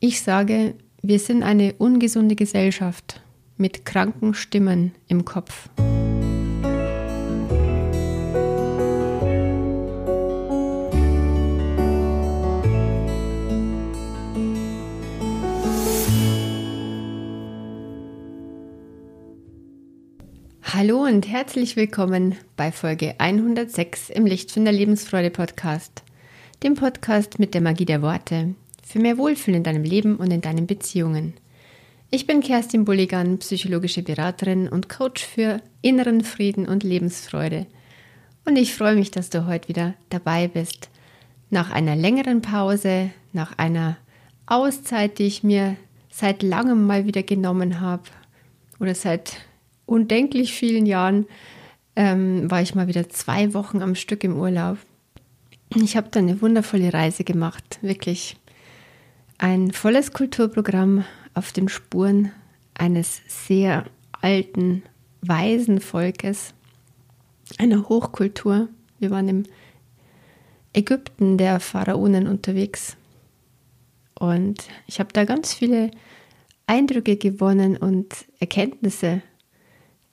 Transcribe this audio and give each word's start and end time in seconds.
Ich 0.00 0.22
sage, 0.22 0.74
wir 1.02 1.18
sind 1.18 1.42
eine 1.42 1.72
ungesunde 1.72 2.36
Gesellschaft 2.36 3.20
mit 3.56 3.84
kranken 3.84 4.32
Stimmen 4.32 4.92
im 5.08 5.24
Kopf. 5.24 5.68
Hallo 20.62 21.02
und 21.02 21.26
herzlich 21.26 21.74
willkommen 21.74 22.36
bei 22.56 22.70
Folge 22.70 23.16
106 23.18 24.10
im 24.10 24.26
Licht 24.26 24.52
von 24.52 24.64
der 24.64 24.72
Lebensfreude 24.72 25.30
Podcast, 25.30 26.04
dem 26.62 26.76
Podcast 26.76 27.40
mit 27.40 27.52
der 27.52 27.62
Magie 27.62 27.84
der 27.84 28.00
Worte 28.00 28.54
für 28.88 28.98
mehr 28.98 29.18
Wohlfühlen 29.18 29.58
in 29.58 29.64
deinem 29.64 29.84
Leben 29.84 30.16
und 30.16 30.30
in 30.30 30.40
deinen 30.40 30.66
Beziehungen. 30.66 31.34
Ich 32.10 32.26
bin 32.26 32.40
Kerstin 32.40 32.86
Bulligan, 32.86 33.38
psychologische 33.38 34.02
Beraterin 34.02 34.66
und 34.66 34.88
Coach 34.88 35.22
für 35.22 35.60
inneren 35.82 36.24
Frieden 36.24 36.66
und 36.66 36.84
Lebensfreude. 36.84 37.66
Und 38.46 38.56
ich 38.56 38.74
freue 38.74 38.96
mich, 38.96 39.10
dass 39.10 39.28
du 39.28 39.46
heute 39.46 39.68
wieder 39.68 39.92
dabei 40.08 40.48
bist. 40.48 40.88
Nach 41.50 41.70
einer 41.70 41.96
längeren 41.96 42.40
Pause, 42.40 43.10
nach 43.34 43.58
einer 43.58 43.98
Auszeit, 44.46 45.18
die 45.18 45.26
ich 45.26 45.42
mir 45.42 45.76
seit 46.08 46.42
langem 46.42 46.86
mal 46.86 47.04
wieder 47.04 47.22
genommen 47.22 47.80
habe 47.80 48.04
oder 48.80 48.94
seit 48.94 49.36
undenklich 49.84 50.54
vielen 50.54 50.86
Jahren 50.86 51.26
ähm, 51.94 52.50
war 52.50 52.62
ich 52.62 52.74
mal 52.74 52.88
wieder 52.88 53.10
zwei 53.10 53.52
Wochen 53.52 53.82
am 53.82 53.94
Stück 53.94 54.24
im 54.24 54.38
Urlaub. 54.38 54.78
Ich 55.74 55.94
habe 55.94 56.08
da 56.10 56.20
eine 56.20 56.40
wundervolle 56.40 56.94
Reise 56.94 57.24
gemacht, 57.24 57.78
wirklich 57.82 58.38
ein 59.38 59.72
volles 59.72 60.12
Kulturprogramm 60.12 61.04
auf 61.34 61.52
den 61.52 61.68
Spuren 61.68 62.32
eines 62.74 63.22
sehr 63.26 63.84
alten, 64.20 64.82
weisen 65.22 65.80
Volkes, 65.80 66.54
einer 67.58 67.88
Hochkultur. 67.88 68.68
Wir 68.98 69.10
waren 69.10 69.28
im 69.28 69.42
Ägypten 70.72 71.38
der 71.38 71.60
Pharaonen 71.60 72.26
unterwegs 72.26 72.96
und 74.18 74.68
ich 74.86 75.00
habe 75.00 75.12
da 75.12 75.24
ganz 75.24 75.54
viele 75.54 75.90
Eindrücke 76.66 77.16
gewonnen 77.16 77.76
und 77.76 78.26
Erkenntnisse 78.40 79.22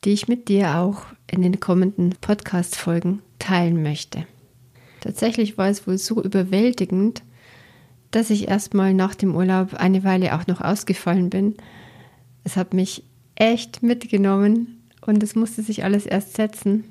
die 0.06 0.12
ich 0.12 0.28
mit 0.28 0.48
dir 0.48 0.78
auch 0.78 1.02
in 1.30 1.42
den 1.42 1.60
kommenden 1.60 2.12
Podcast-Folgen 2.22 3.22
teilen 3.40 3.82
möchte. 3.82 4.26
Tatsächlich 5.02 5.58
war 5.58 5.68
es 5.68 5.88
wohl 5.88 5.98
so 5.98 6.22
überwältigend, 6.22 7.24
dass 8.16 8.30
ich 8.30 8.48
erstmal 8.48 8.94
nach 8.94 9.14
dem 9.14 9.36
Urlaub 9.36 9.74
eine 9.74 10.06
Weile 10.06 10.36
auch 10.36 10.48
noch 10.48 10.62
ausgefallen 10.62 11.30
bin. 11.30 11.56
Es 12.46 12.56
hat 12.56 12.74
mich 12.74 13.04
echt 13.36 13.84
mitgenommen 13.84 14.82
und 15.06 15.22
es 15.22 15.36
musste 15.36 15.62
sich 15.62 15.84
alles 15.84 16.06
erst 16.06 16.36
setzen. 16.36 16.86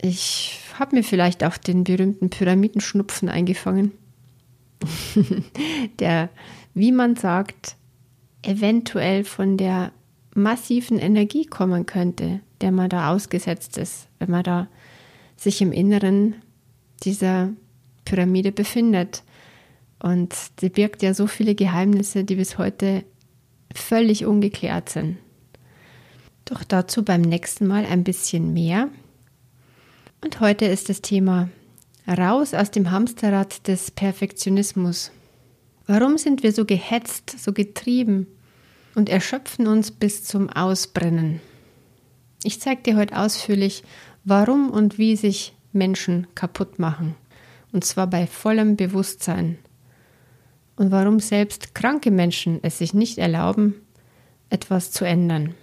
Ich 0.00 0.58
habe 0.78 0.96
mir 0.96 1.04
vielleicht 1.04 1.44
auch 1.44 1.58
den 1.58 1.84
berühmten 1.84 2.30
Pyramidenschnupfen 2.30 3.28
eingefangen, 3.28 3.92
der, 5.98 6.30
wie 6.72 6.92
man 6.92 7.16
sagt, 7.16 7.76
eventuell 8.40 9.24
von 9.24 9.58
der 9.58 9.92
massiven 10.34 10.98
Energie 10.98 11.44
kommen 11.44 11.84
könnte, 11.84 12.40
der 12.62 12.72
man 12.72 12.88
da 12.88 13.12
ausgesetzt 13.12 13.76
ist, 13.76 14.08
wenn 14.18 14.30
man 14.30 14.44
da 14.44 14.68
sich 15.36 15.60
im 15.60 15.72
Inneren 15.72 16.36
dieser 17.02 17.50
Pyramide 18.06 18.52
befindet. 18.52 19.22
Und 20.00 20.34
sie 20.58 20.70
birgt 20.70 21.02
ja 21.02 21.14
so 21.14 21.26
viele 21.26 21.54
Geheimnisse, 21.54 22.24
die 22.24 22.36
bis 22.36 22.58
heute 22.58 23.04
völlig 23.74 24.24
ungeklärt 24.24 24.88
sind. 24.88 25.18
Doch 26.44 26.64
dazu 26.64 27.04
beim 27.04 27.20
nächsten 27.20 27.66
Mal 27.66 27.84
ein 27.84 28.02
bisschen 28.02 28.52
mehr. 28.52 28.88
Und 30.22 30.40
heute 30.40 30.64
ist 30.64 30.88
das 30.88 31.00
Thema 31.00 31.48
Raus 32.08 32.54
aus 32.54 32.70
dem 32.70 32.90
Hamsterrad 32.90 33.68
des 33.68 33.90
Perfektionismus. 33.90 35.12
Warum 35.86 36.18
sind 36.18 36.42
wir 36.42 36.52
so 36.52 36.64
gehetzt, 36.64 37.38
so 37.38 37.52
getrieben 37.52 38.26
und 38.94 39.08
erschöpfen 39.08 39.66
uns 39.66 39.90
bis 39.90 40.24
zum 40.24 40.50
Ausbrennen. 40.50 41.40
Ich 42.42 42.60
zeige 42.60 42.82
dir 42.82 42.96
heute 42.96 43.16
ausführlich, 43.18 43.84
warum 44.24 44.70
und 44.70 44.98
wie 44.98 45.16
sich 45.16 45.54
Menschen 45.72 46.26
kaputt 46.34 46.78
machen. 46.78 47.14
Und 47.72 47.84
zwar 47.84 48.08
bei 48.08 48.26
vollem 48.26 48.76
Bewusstsein. 48.76 49.58
Und 50.80 50.92
warum 50.92 51.20
selbst 51.20 51.74
kranke 51.74 52.10
Menschen 52.10 52.60
es 52.62 52.78
sich 52.78 52.94
nicht 52.94 53.18
erlauben, 53.18 53.74
etwas 54.48 54.90
zu 54.90 55.04
ändern. 55.04 55.54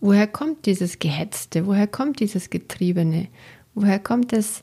Woher 0.00 0.26
kommt 0.26 0.64
dieses 0.64 0.98
Gehetzte? 0.98 1.66
Woher 1.66 1.86
kommt 1.86 2.18
dieses 2.18 2.48
Getriebene? 2.48 3.28
Woher 3.74 3.98
kommt 3.98 4.32
es 4.32 4.62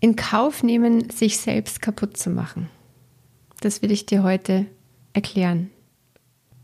in 0.00 0.14
Kauf 0.16 0.62
nehmen, 0.62 1.08
sich 1.08 1.38
selbst 1.38 1.80
kaputt 1.80 2.18
zu 2.18 2.28
machen? 2.28 2.68
Das 3.62 3.80
will 3.80 3.92
ich 3.92 4.04
dir 4.04 4.22
heute 4.22 4.66
erklären. 5.14 5.70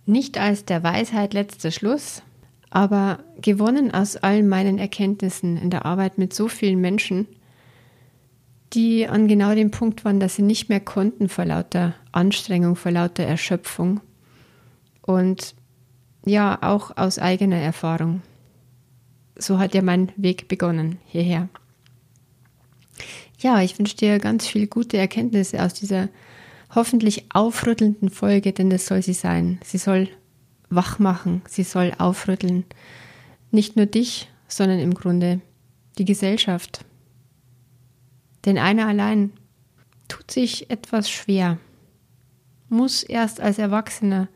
Nicht 0.04 0.36
als 0.36 0.66
der 0.66 0.82
Weisheit 0.82 1.32
letzter 1.32 1.70
Schluss, 1.70 2.22
aber 2.68 3.24
gewonnen 3.40 3.90
aus 3.94 4.18
all 4.18 4.42
meinen 4.42 4.76
Erkenntnissen 4.76 5.56
in 5.56 5.70
der 5.70 5.86
Arbeit 5.86 6.18
mit 6.18 6.34
so 6.34 6.46
vielen 6.46 6.82
Menschen, 6.82 7.26
die 8.72 9.06
an 9.06 9.28
genau 9.28 9.54
dem 9.54 9.70
Punkt 9.70 10.04
waren, 10.04 10.20
dass 10.20 10.36
sie 10.36 10.42
nicht 10.42 10.68
mehr 10.68 10.80
konnten 10.80 11.28
vor 11.28 11.44
lauter 11.44 11.94
Anstrengung, 12.12 12.76
vor 12.76 12.92
lauter 12.92 13.24
Erschöpfung 13.24 14.00
und 15.02 15.54
ja, 16.24 16.58
auch 16.62 16.96
aus 16.96 17.18
eigener 17.18 17.56
Erfahrung. 17.56 18.22
So 19.36 19.58
hat 19.58 19.74
ja 19.74 19.82
mein 19.82 20.12
Weg 20.16 20.48
begonnen 20.48 20.98
hierher. 21.06 21.48
Ja, 23.38 23.60
ich 23.60 23.78
wünsche 23.78 23.96
dir 23.96 24.18
ganz 24.20 24.46
viel 24.46 24.68
gute 24.68 24.96
Erkenntnisse 24.98 25.62
aus 25.62 25.74
dieser 25.74 26.08
hoffentlich 26.74 27.24
aufrüttelnden 27.34 28.08
Folge, 28.08 28.52
denn 28.52 28.70
das 28.70 28.86
soll 28.86 29.02
sie 29.02 29.14
sein. 29.14 29.58
Sie 29.64 29.78
soll 29.78 30.08
wach 30.70 30.98
machen, 30.98 31.42
sie 31.48 31.64
soll 31.64 31.92
aufrütteln. 31.98 32.64
Nicht 33.50 33.76
nur 33.76 33.86
dich, 33.86 34.30
sondern 34.46 34.78
im 34.78 34.94
Grunde 34.94 35.40
die 35.98 36.04
Gesellschaft. 36.04 36.84
Denn 38.44 38.58
einer 38.58 38.86
allein 38.86 39.32
tut 40.08 40.30
sich 40.30 40.70
etwas 40.70 41.10
schwer, 41.10 41.58
muss 42.68 43.02
erst 43.02 43.40
als 43.40 43.58
Erwachsener 43.58 44.28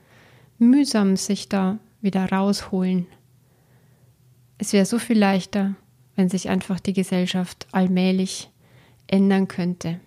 mühsam 0.58 1.16
sich 1.16 1.48
da 1.48 1.78
wieder 2.00 2.30
rausholen. 2.30 3.06
Es 4.58 4.72
wäre 4.72 4.86
so 4.86 4.98
viel 4.98 5.18
leichter, 5.18 5.74
wenn 6.14 6.28
sich 6.28 6.48
einfach 6.48 6.80
die 6.80 6.92
Gesellschaft 6.92 7.66
allmählich 7.72 8.50
ändern 9.06 9.48
könnte 9.48 10.00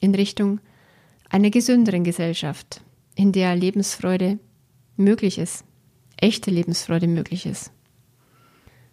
in 0.00 0.14
Richtung 0.14 0.60
einer 1.28 1.50
gesünderen 1.50 2.04
Gesellschaft, 2.04 2.82
in 3.14 3.32
der 3.32 3.54
Lebensfreude 3.56 4.38
möglich 4.96 5.38
ist, 5.38 5.64
echte 6.16 6.50
Lebensfreude 6.50 7.06
möglich 7.06 7.46
ist. 7.46 7.72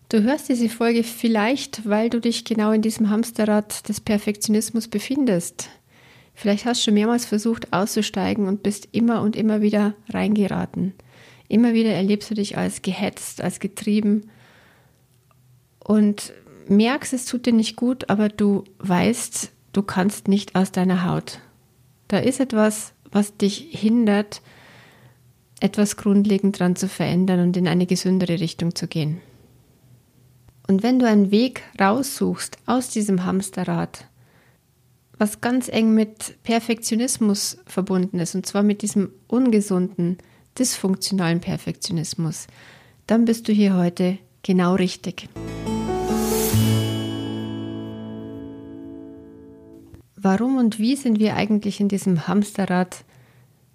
Du 0.10 0.24
hörst 0.24 0.50
diese 0.50 0.70
Folge 0.70 1.04
vielleicht, 1.04 1.88
weil 1.88 2.10
du 2.10 2.20
dich 2.20 2.44
genau 2.44 2.72
in 2.72 2.82
diesem 2.82 3.12
Hamsterrad 3.12 3.88
des 3.88 4.02
Perfektionismus 4.02 4.88
befindest. 4.88 5.70
Vielleicht 6.34 6.66
hast 6.66 6.82
du 6.82 6.86
schon 6.86 6.96
mehrmals 6.96 7.26
versucht 7.26 7.72
auszusteigen 7.72 8.48
und 8.48 8.64
bist 8.64 8.88
immer 8.92 9.22
und 9.22 9.36
immer 9.36 9.62
wieder 9.62 9.94
reingeraten. 10.10 10.94
Immer 11.48 11.74
wieder 11.74 11.92
erlebst 11.92 12.32
du 12.32 12.34
dich 12.34 12.58
als 12.58 12.82
gehetzt, 12.82 13.42
als 13.42 13.60
getrieben 13.60 14.32
und 15.84 16.34
merkst, 16.68 17.14
es 17.14 17.26
tut 17.26 17.46
dir 17.46 17.54
nicht 17.54 17.76
gut, 17.76 18.10
aber 18.10 18.30
du 18.30 18.64
weißt, 18.80 19.52
du 19.74 19.84
kannst 19.84 20.28
nicht 20.28 20.56
aus 20.56 20.72
deiner 20.72 21.06
Haut. 21.06 21.40
Da 22.08 22.18
ist 22.18 22.40
etwas, 22.40 22.94
was 23.12 23.38
dich 23.38 23.68
hindert, 23.72 24.42
etwas 25.60 25.98
grundlegend 25.98 26.60
dran 26.60 26.76
zu 26.76 26.88
verändern 26.88 27.42
und 27.42 27.58
in 27.58 27.68
eine 27.68 27.86
gesündere 27.86 28.40
Richtung 28.40 28.74
zu 28.74 28.88
gehen. 28.88 29.22
Und 30.70 30.84
wenn 30.84 31.00
du 31.00 31.08
einen 31.08 31.32
Weg 31.32 31.64
raussuchst 31.82 32.60
aus 32.68 32.90
diesem 32.90 33.26
Hamsterrad, 33.26 34.06
was 35.18 35.42
ganz 35.42 35.68
eng 35.68 35.96
mit 35.96 36.44
Perfektionismus 36.44 37.58
verbunden 37.66 38.20
ist, 38.20 38.36
und 38.36 38.46
zwar 38.46 38.62
mit 38.62 38.84
diesem 38.84 39.12
ungesunden, 39.26 40.20
dysfunktionalen 40.60 41.42
Perfektionismus, 41.42 42.46
dann 43.08 43.26
bist 43.26 43.48
du 43.48 43.52
hier 43.52 43.76
heute 43.76 44.20
genau 44.44 44.76
richtig. 44.76 45.28
Warum 50.18 50.58
und 50.58 50.78
wie 50.78 50.96
sind 50.96 51.20
wir 51.20 51.36
eigentlich 51.36 51.80
in 51.80 51.88
diesem 51.88 52.28
Hamsterrad 52.28 53.06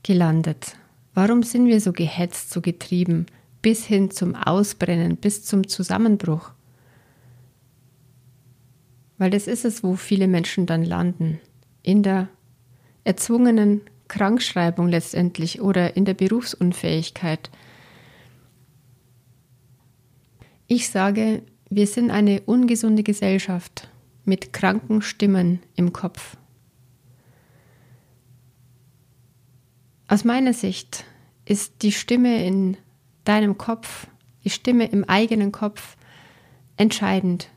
gelandet? 0.05 0.76
Warum 1.12 1.43
sind 1.43 1.67
wir 1.67 1.81
so 1.81 1.93
gehetzt, 1.93 2.52
so 2.52 2.61
getrieben, 2.61 3.26
bis 3.62 3.85
hin 3.85 4.12
zum 4.12 4.37
Ausbrennen, 4.37 5.17
bis 5.17 5.44
zum 5.44 5.67
Zusammenbruch? 5.67 6.54
Weil 9.19 9.31
das 9.31 9.47
ist 9.47 9.65
es, 9.65 9.83
wo 9.83 9.95
viele 9.97 10.27
Menschen 10.27 10.67
dann 10.67 10.85
landen. 10.85 11.41
In 11.83 12.03
der 12.03 12.29
erzwungenen 13.05 13.83
Krankschreibung 14.09 14.89
letztendlich 14.89 15.61
oder 15.61 15.97
in 15.97 16.05
der 16.05 16.15
Berufsunfähigkeit. 16.15 17.51
Ich 20.67 20.89
sage, 20.89 21.43
wir 21.71 21.87
sind 21.87 22.11
eine 22.11 22.41
ungesunde 22.43 23.03
Gesellschaft 23.03 23.89
mit 24.25 24.53
kranken 24.53 25.03
Stimmen 25.03 25.61
im 25.77 25.93
Kopf. 25.93 26.37
Aus 30.09 30.25
meiner 30.25 30.53
Sicht 30.53 31.05
ist 31.45 31.83
die 31.83 31.93
Stimme 31.93 32.45
in 32.45 32.77
deinem 33.25 33.59
Kopf, 33.59 34.07
die 34.45 34.51
Stimme 34.51 34.87
im 34.87 35.05
eigenen 35.05 35.51
Kopf 35.51 35.97
entscheidend. 36.77 37.49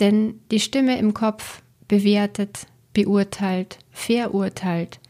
Denn 0.00 0.40
die 0.50 0.60
Stimme 0.60 0.98
im 0.98 1.14
Kopf 1.14 1.62
bewertet, 1.88 2.66
beurteilt, 2.92 3.78
verurteilt. 3.90 5.00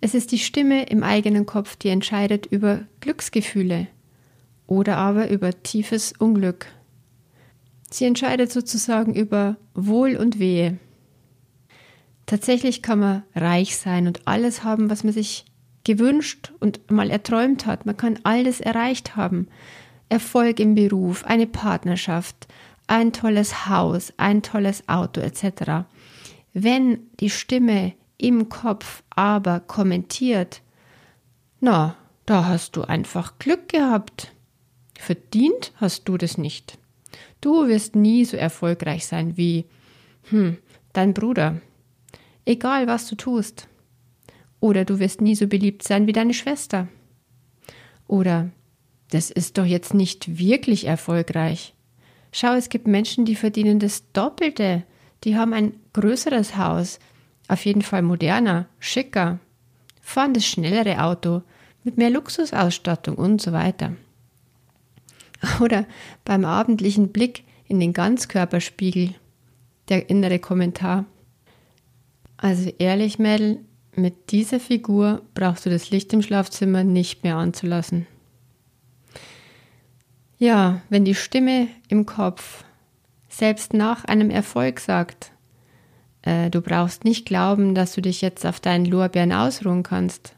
Es 0.00 0.14
ist 0.14 0.32
die 0.32 0.38
Stimme 0.38 0.84
im 0.84 1.02
eigenen 1.02 1.46
Kopf, 1.46 1.76
die 1.76 1.88
entscheidet 1.88 2.46
über 2.46 2.82
Glücksgefühle 3.00 3.86
oder 4.66 4.96
aber 4.96 5.30
über 5.30 5.62
tiefes 5.62 6.12
Unglück. 6.18 6.66
Sie 7.90 8.04
entscheidet 8.04 8.50
sozusagen 8.50 9.14
über 9.14 9.56
Wohl 9.74 10.16
und 10.16 10.38
Wehe. 10.38 10.78
Tatsächlich 12.26 12.82
kann 12.82 13.00
man 13.00 13.22
reich 13.34 13.76
sein 13.76 14.06
und 14.06 14.26
alles 14.26 14.64
haben, 14.64 14.90
was 14.90 15.04
man 15.04 15.12
sich 15.12 15.44
gewünscht 15.84 16.52
und 16.60 16.90
mal 16.90 17.10
erträumt 17.10 17.66
hat. 17.66 17.86
Man 17.86 17.96
kann 17.96 18.18
alles 18.24 18.60
erreicht 18.60 19.16
haben. 19.16 19.48
Erfolg 20.08 20.60
im 20.60 20.74
Beruf, 20.74 21.24
eine 21.24 21.46
Partnerschaft, 21.46 22.48
ein 22.86 23.12
tolles 23.12 23.66
Haus, 23.68 24.12
ein 24.16 24.42
tolles 24.42 24.88
Auto 24.88 25.20
etc. 25.20 25.86
Wenn 26.52 27.10
die 27.20 27.30
Stimme 27.30 27.94
im 28.18 28.48
Kopf 28.48 29.02
aber 29.10 29.60
kommentiert, 29.60 30.62
na, 31.60 31.96
da 32.26 32.46
hast 32.46 32.76
du 32.76 32.82
einfach 32.82 33.38
Glück 33.38 33.68
gehabt. 33.68 34.32
Verdient 34.98 35.72
hast 35.76 36.08
du 36.08 36.16
das 36.16 36.38
nicht. 36.38 36.78
Du 37.40 37.68
wirst 37.68 37.96
nie 37.96 38.24
so 38.24 38.36
erfolgreich 38.36 39.06
sein 39.06 39.36
wie 39.36 39.66
hm, 40.30 40.58
dein 40.92 41.12
Bruder. 41.12 41.60
Egal 42.44 42.86
was 42.86 43.08
du 43.08 43.16
tust. 43.16 43.68
Oder 44.60 44.84
du 44.84 44.98
wirst 44.98 45.20
nie 45.20 45.34
so 45.34 45.46
beliebt 45.46 45.82
sein 45.82 46.06
wie 46.06 46.12
deine 46.12 46.32
Schwester. 46.32 46.88
Oder 48.06 48.50
das 49.10 49.30
ist 49.30 49.58
doch 49.58 49.66
jetzt 49.66 49.92
nicht 49.92 50.38
wirklich 50.38 50.86
erfolgreich. 50.86 51.73
Schau, 52.36 52.54
es 52.54 52.68
gibt 52.68 52.88
Menschen, 52.88 53.24
die 53.24 53.36
verdienen 53.36 53.78
das 53.78 54.10
Doppelte. 54.12 54.82
Die 55.22 55.36
haben 55.36 55.52
ein 55.52 55.74
größeres 55.92 56.56
Haus, 56.56 56.98
auf 57.46 57.64
jeden 57.64 57.82
Fall 57.82 58.02
moderner, 58.02 58.66
schicker, 58.80 59.38
fahren 60.00 60.34
das 60.34 60.44
schnellere 60.44 61.00
Auto 61.00 61.42
mit 61.84 61.96
mehr 61.96 62.10
Luxusausstattung 62.10 63.14
und 63.14 63.40
so 63.40 63.52
weiter. 63.52 63.94
Oder 65.60 65.86
beim 66.24 66.44
abendlichen 66.44 67.12
Blick 67.12 67.44
in 67.68 67.78
den 67.78 67.92
Ganzkörperspiegel, 67.92 69.14
der 69.88 70.10
innere 70.10 70.40
Kommentar. 70.40 71.04
Also 72.36 72.68
ehrlich, 72.80 73.20
Mädel, 73.20 73.60
mit 73.94 74.32
dieser 74.32 74.58
Figur 74.58 75.22
brauchst 75.34 75.66
du 75.66 75.70
das 75.70 75.90
Licht 75.90 76.12
im 76.12 76.20
Schlafzimmer 76.20 76.82
nicht 76.82 77.22
mehr 77.22 77.36
anzulassen. 77.36 78.08
Ja, 80.44 80.82
wenn 80.90 81.06
die 81.06 81.14
Stimme 81.14 81.68
im 81.88 82.04
Kopf 82.04 82.64
selbst 83.30 83.72
nach 83.72 84.04
einem 84.04 84.28
Erfolg 84.28 84.78
sagt, 84.78 85.32
äh, 86.20 86.50
du 86.50 86.60
brauchst 86.60 87.04
nicht 87.04 87.24
glauben, 87.24 87.74
dass 87.74 87.94
du 87.94 88.02
dich 88.02 88.20
jetzt 88.20 88.44
auf 88.44 88.60
deinen 88.60 88.84
Lorbeeren 88.84 89.32
ausruhen 89.32 89.82
kannst. 89.82 90.36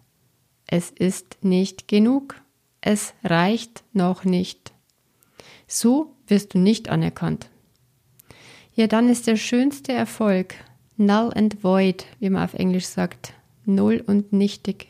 Es 0.68 0.92
ist 0.92 1.38
nicht 1.42 1.88
genug. 1.88 2.36
Es 2.80 3.14
reicht 3.24 3.82
noch 3.94 4.24
nicht. 4.24 4.72
So 5.66 6.14
wirst 6.28 6.54
du 6.54 6.58
nicht 6.58 6.88
anerkannt. 6.88 7.48
Ja, 8.76 8.86
dann 8.86 9.08
ist 9.08 9.26
der 9.26 9.34
schönste 9.34 9.92
Erfolg 9.92 10.54
null 10.96 11.32
and 11.34 11.64
void, 11.64 12.06
wie 12.20 12.30
man 12.30 12.44
auf 12.44 12.54
Englisch 12.54 12.86
sagt, 12.86 13.32
null 13.64 14.04
und 14.06 14.32
nichtig. 14.32 14.86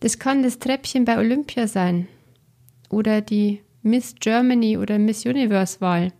Das 0.00 0.18
kann 0.18 0.42
das 0.42 0.58
Treppchen 0.58 1.06
bei 1.06 1.16
Olympia 1.16 1.66
sein 1.66 2.08
oder 2.88 3.20
die 3.20 3.62
Miss 3.82 4.14
Germany 4.18 4.76
oder 4.76 4.98
Miss 4.98 5.24
Universe 5.24 5.80
Wahl 5.80 6.12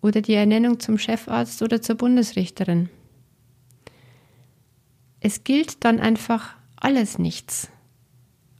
oder 0.00 0.20
die 0.20 0.34
Ernennung 0.34 0.80
zum 0.80 0.98
Chefarzt 0.98 1.62
oder 1.62 1.80
zur 1.80 1.96
Bundesrichterin. 1.96 2.88
Es 5.20 5.44
gilt 5.44 5.84
dann 5.84 6.00
einfach 6.00 6.56
alles 6.76 7.18
nichts 7.18 7.68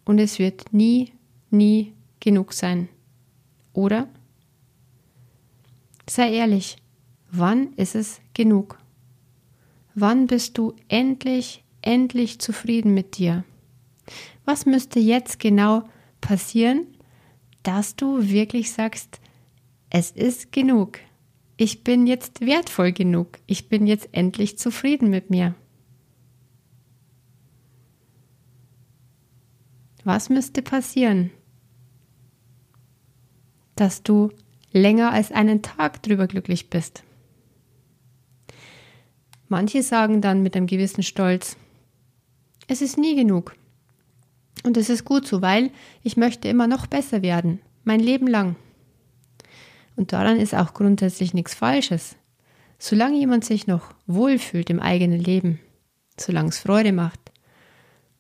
und 0.05 0.19
es 0.19 0.39
wird 0.39 0.73
nie, 0.73 1.13
nie 1.51 1.93
genug 2.21 2.53
sein. 2.53 2.89
Oder? 3.73 4.09
Sei 6.09 6.33
ehrlich, 6.33 6.77
wann 7.31 7.73
ist 7.75 7.95
es 7.95 8.21
genug? 8.35 8.79
Wann 9.95 10.27
bist 10.27 10.57
du 10.57 10.75
endlich, 10.89 11.65
endlich 11.81 12.39
zufrieden 12.39 12.95
mit 12.95 13.19
dir? 13.19 13.45
Was 14.45 14.67
müsste 14.67 15.01
jetzt 15.01 15.39
genau 15.39 15.83
passieren, 16.21 16.87
dass 17.63 17.97
du 17.97 18.29
wirklich 18.29 18.73
sagst, 18.73 19.21
es 19.91 20.11
ist 20.11 20.53
genug. 20.53 20.99
Ich 21.57 21.85
bin 21.85 22.07
jetzt 22.07 22.41
wertvoll 22.41 22.93
genug. 22.93 23.39
Ich 23.47 23.69
bin 23.69 23.87
jetzt 23.87 24.09
endlich 24.13 24.59
zufrieden 24.59 25.11
mit 25.11 25.31
mir. 25.31 25.55
Was 30.05 30.29
müsste 30.29 30.63
passieren, 30.63 31.31
dass 33.77 34.03
du 34.03 34.31
länger 34.73 35.13
als 35.13 35.31
einen 35.31 35.63
Tag 35.63 36.03
drüber 36.03 36.27
glücklich 36.27 36.71
bist? 36.71 37.05
Manche 39.49 39.83
sagen 39.83 40.21
dann 40.21 40.43
mit 40.43 40.57
einem 40.57 40.67
gewissen 40.67 41.03
Stolz, 41.03 41.57
es 42.67 42.81
ist 42.81 42.97
nie 42.97 43.15
genug. 43.15 43.55
Und 44.63 44.77
es 44.77 44.89
ist 44.89 45.05
gut 45.05 45.27
so, 45.27 45.43
weil 45.43 45.71
ich 46.03 46.17
möchte 46.17 46.49
immer 46.49 46.67
noch 46.67 46.87
besser 46.87 47.23
werden, 47.23 47.61
mein 47.85 48.01
Leben 48.01 48.27
lang. 48.27 48.57
Und 49.97 50.13
daran 50.13 50.39
ist 50.39 50.55
auch 50.55 50.75
grundsätzlich 50.75 51.35
nichts 51.35 51.55
Falsches. 51.55 52.17
Solange 52.79 53.19
jemand 53.19 53.45
sich 53.45 53.67
noch 53.67 53.95
wohlfühlt 54.07 54.71
im 54.71 54.81
eigenen 54.81 55.21
Leben, 55.21 55.61
solange 56.19 56.49
es 56.49 56.59
Freude 56.59 56.93
macht, 56.93 57.21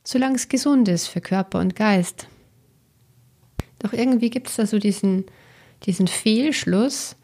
solange 0.04 0.36
es 0.36 0.48
gesund 0.48 0.88
ist 0.88 1.08
für 1.08 1.20
Körper 1.20 1.60
und 1.60 1.76
Geist. 1.76 2.28
Doch 3.78 3.92
irgendwie 3.92 4.30
gibt 4.30 4.48
es 4.48 4.56
da 4.56 4.66
so 4.66 4.78
diesen, 4.78 5.24
diesen 5.84 6.06
Fehlschluss, 6.06 7.16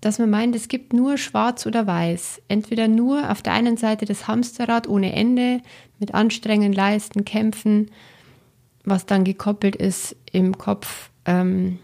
dass 0.00 0.18
man 0.18 0.30
meint, 0.30 0.54
es 0.54 0.68
gibt 0.68 0.92
nur 0.92 1.18
schwarz 1.18 1.66
oder 1.66 1.86
weiß. 1.86 2.42
Entweder 2.48 2.86
nur 2.86 3.30
auf 3.30 3.42
der 3.42 3.52
einen 3.52 3.76
Seite 3.76 4.04
das 4.04 4.28
Hamsterrad 4.28 4.88
ohne 4.88 5.12
Ende 5.12 5.60
mit 5.98 6.14
Anstrengen, 6.14 6.72
Leisten, 6.72 7.24
Kämpfen, 7.24 7.90
was 8.84 9.06
dann 9.06 9.24
gekoppelt 9.24 9.76
ist 9.76 10.16
im 10.32 10.56
Kopf, 10.56 11.10
ähm, 11.24 11.78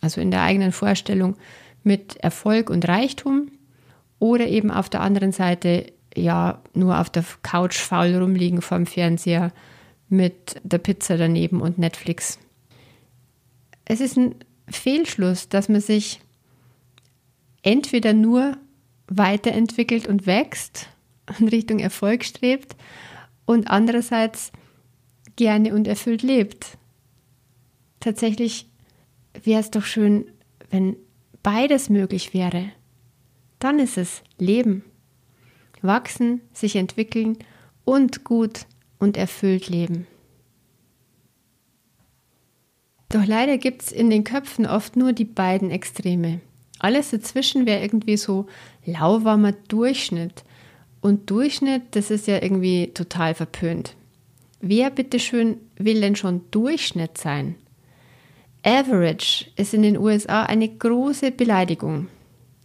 also 0.00 0.20
in 0.20 0.30
der 0.30 0.42
eigenen 0.42 0.72
Vorstellung 0.72 1.36
mit 1.84 2.16
Erfolg 2.16 2.70
und 2.70 2.88
Reichtum. 2.88 3.50
Oder 4.18 4.48
eben 4.48 4.70
auf 4.70 4.88
der 4.90 5.00
anderen 5.00 5.32
Seite 5.32 5.92
ja 6.14 6.60
nur 6.74 6.98
auf 6.98 7.08
der 7.08 7.24
Couch 7.42 7.78
faul 7.78 8.14
rumliegen 8.16 8.62
vorm 8.62 8.84
Fernseher 8.84 9.52
mit 10.08 10.60
der 10.64 10.78
Pizza 10.78 11.16
daneben 11.16 11.60
und 11.60 11.78
Netflix. 11.78 12.38
Es 13.84 14.00
ist 14.00 14.18
ein 14.18 14.34
Fehlschluss, 14.68 15.48
dass 15.48 15.68
man 15.68 15.80
sich 15.80 16.20
entweder 17.62 18.12
nur 18.12 18.56
weiterentwickelt 19.08 20.06
und 20.06 20.26
wächst 20.26 20.88
in 21.38 21.48
Richtung 21.48 21.78
Erfolg 21.78 22.24
strebt 22.24 22.76
und 23.44 23.68
andererseits 23.68 24.52
gerne 25.36 25.74
und 25.74 25.88
erfüllt 25.88 26.22
lebt. 26.22 26.78
Tatsächlich 27.98 28.66
wäre 29.42 29.60
es 29.60 29.70
doch 29.70 29.84
schön, 29.84 30.26
wenn 30.70 30.96
beides 31.42 31.90
möglich 31.90 32.34
wäre. 32.34 32.70
Dann 33.58 33.78
ist 33.78 33.98
es 33.98 34.22
Leben. 34.38 34.84
Wachsen, 35.82 36.42
sich 36.52 36.76
entwickeln 36.76 37.38
und 37.84 38.24
gut 38.24 38.66
und 38.98 39.16
erfüllt 39.16 39.68
leben. 39.68 40.06
Doch 43.08 43.24
leider 43.24 43.58
gibt 43.58 43.82
es 43.82 43.92
in 43.92 44.08
den 44.10 44.24
Köpfen 44.24 44.66
oft 44.66 44.96
nur 44.96 45.12
die 45.12 45.24
beiden 45.24 45.70
Extreme. 45.70 46.40
Alles 46.80 47.10
dazwischen 47.10 47.66
wäre 47.66 47.82
irgendwie 47.82 48.16
so 48.16 48.46
lauwarmer 48.86 49.52
Durchschnitt. 49.52 50.44
Und 51.02 51.30
Durchschnitt, 51.30 51.82
das 51.92 52.10
ist 52.10 52.26
ja 52.26 52.42
irgendwie 52.42 52.90
total 52.92 53.34
verpönt. 53.34 53.94
Wer 54.60 54.90
bitteschön 54.90 55.58
will 55.76 56.00
denn 56.00 56.16
schon 56.16 56.42
Durchschnitt 56.50 57.18
sein? 57.18 57.54
Average 58.62 59.46
ist 59.56 59.74
in 59.74 59.82
den 59.82 59.98
USA 59.98 60.44
eine 60.44 60.68
große 60.68 61.30
Beleidigung. 61.30 62.08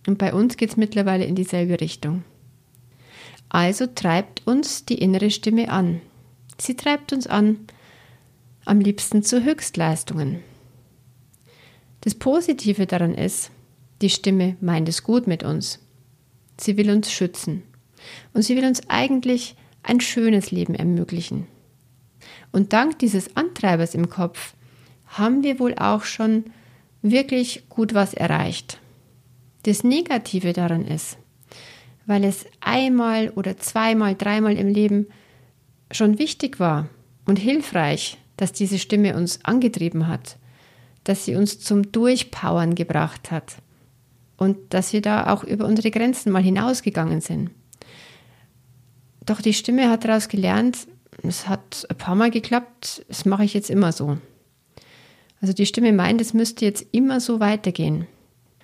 Und 0.07 0.17
bei 0.17 0.33
uns 0.33 0.55
geht 0.55 0.69
es 0.69 0.77
mittlerweile 0.77 1.25
in 1.25 1.35
dieselbe 1.35 1.79
Richtung. 1.81 2.23
Also 3.49 3.85
treibt 3.87 4.47
uns 4.47 4.85
die 4.85 4.97
innere 4.97 5.29
Stimme 5.29 5.69
an. 5.69 6.01
Sie 6.57 6.75
treibt 6.75 7.11
uns 7.11 7.27
an, 7.27 7.59
am 8.63 8.79
liebsten 8.79 9.23
zu 9.23 9.43
Höchstleistungen. 9.43 10.39
Das 12.01 12.15
Positive 12.15 12.85
daran 12.85 13.13
ist, 13.13 13.51
die 14.01 14.09
Stimme 14.09 14.57
meint 14.59 14.89
es 14.89 15.03
gut 15.03 15.27
mit 15.27 15.43
uns. 15.43 15.79
Sie 16.59 16.77
will 16.77 16.89
uns 16.89 17.11
schützen. 17.11 17.63
Und 18.33 18.43
sie 18.43 18.55
will 18.55 18.65
uns 18.65 18.81
eigentlich 18.89 19.55
ein 19.83 20.01
schönes 20.01 20.51
Leben 20.51 20.75
ermöglichen. 20.75 21.47
Und 22.51 22.73
dank 22.73 22.99
dieses 22.99 23.35
Antreibers 23.35 23.95
im 23.95 24.09
Kopf 24.09 24.53
haben 25.07 25.43
wir 25.43 25.59
wohl 25.59 25.75
auch 25.75 26.03
schon 26.03 26.45
wirklich 27.01 27.69
gut 27.69 27.93
was 27.93 28.13
erreicht. 28.13 28.79
Das 29.63 29.83
Negative 29.83 30.53
daran 30.53 30.85
ist, 30.85 31.17
weil 32.05 32.23
es 32.23 32.45
einmal 32.61 33.29
oder 33.29 33.57
zweimal, 33.57 34.15
dreimal 34.15 34.57
im 34.57 34.67
Leben 34.67 35.07
schon 35.91 36.19
wichtig 36.19 36.59
war 36.59 36.89
und 37.25 37.39
hilfreich, 37.39 38.17
dass 38.37 38.51
diese 38.51 38.79
Stimme 38.79 39.15
uns 39.15 39.43
angetrieben 39.43 40.07
hat, 40.07 40.37
dass 41.03 41.25
sie 41.25 41.35
uns 41.35 41.59
zum 41.59 41.91
Durchpowern 41.91 42.75
gebracht 42.75 43.31
hat 43.31 43.57
und 44.37 44.73
dass 44.73 44.93
wir 44.93 45.01
da 45.01 45.31
auch 45.31 45.43
über 45.43 45.65
unsere 45.65 45.91
Grenzen 45.91 46.31
mal 46.31 46.43
hinausgegangen 46.43 47.21
sind. 47.21 47.51
Doch 49.25 49.41
die 49.41 49.53
Stimme 49.53 49.89
hat 49.89 50.05
daraus 50.05 50.27
gelernt, 50.27 50.87
es 51.23 51.47
hat 51.47 51.85
ein 51.89 51.97
paar 51.97 52.15
Mal 52.15 52.31
geklappt, 52.31 53.05
das 53.07 53.25
mache 53.25 53.43
ich 53.43 53.53
jetzt 53.53 53.69
immer 53.69 53.91
so. 53.91 54.17
Also 55.41 55.53
die 55.53 55.65
Stimme 55.65 55.93
meint, 55.93 56.21
es 56.21 56.33
müsste 56.33 56.65
jetzt 56.65 56.85
immer 56.91 57.19
so 57.19 57.39
weitergehen. 57.39 58.07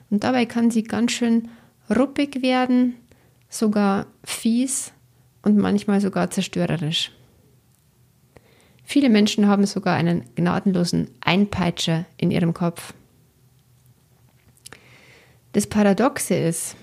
Und 0.10 0.24
dabei 0.24 0.46
kann 0.46 0.72
sie 0.72 0.84
ganz 0.84 1.12
schön 1.14 1.50
ruppig 1.90 2.42
werden, 2.42 2.96
sogar 3.50 4.08
fies 4.24 4.92
und 5.42 5.58
manchmal 5.58 6.02
sogar 6.02 6.30
zerstörerisch. 6.30 7.12
Viele 8.84 9.10
Menschen 9.10 9.48
haben 9.48 9.66
sogar 9.66 9.96
einen 9.96 10.26
gnadenlosen 10.36 11.10
Einpeitscher 11.22 12.06
in 12.18 12.30
ihrem 12.30 12.54
Kopf. 12.54 12.94
Das 15.54 15.68
Paradoxe 15.68 16.36
ist, 16.36 16.76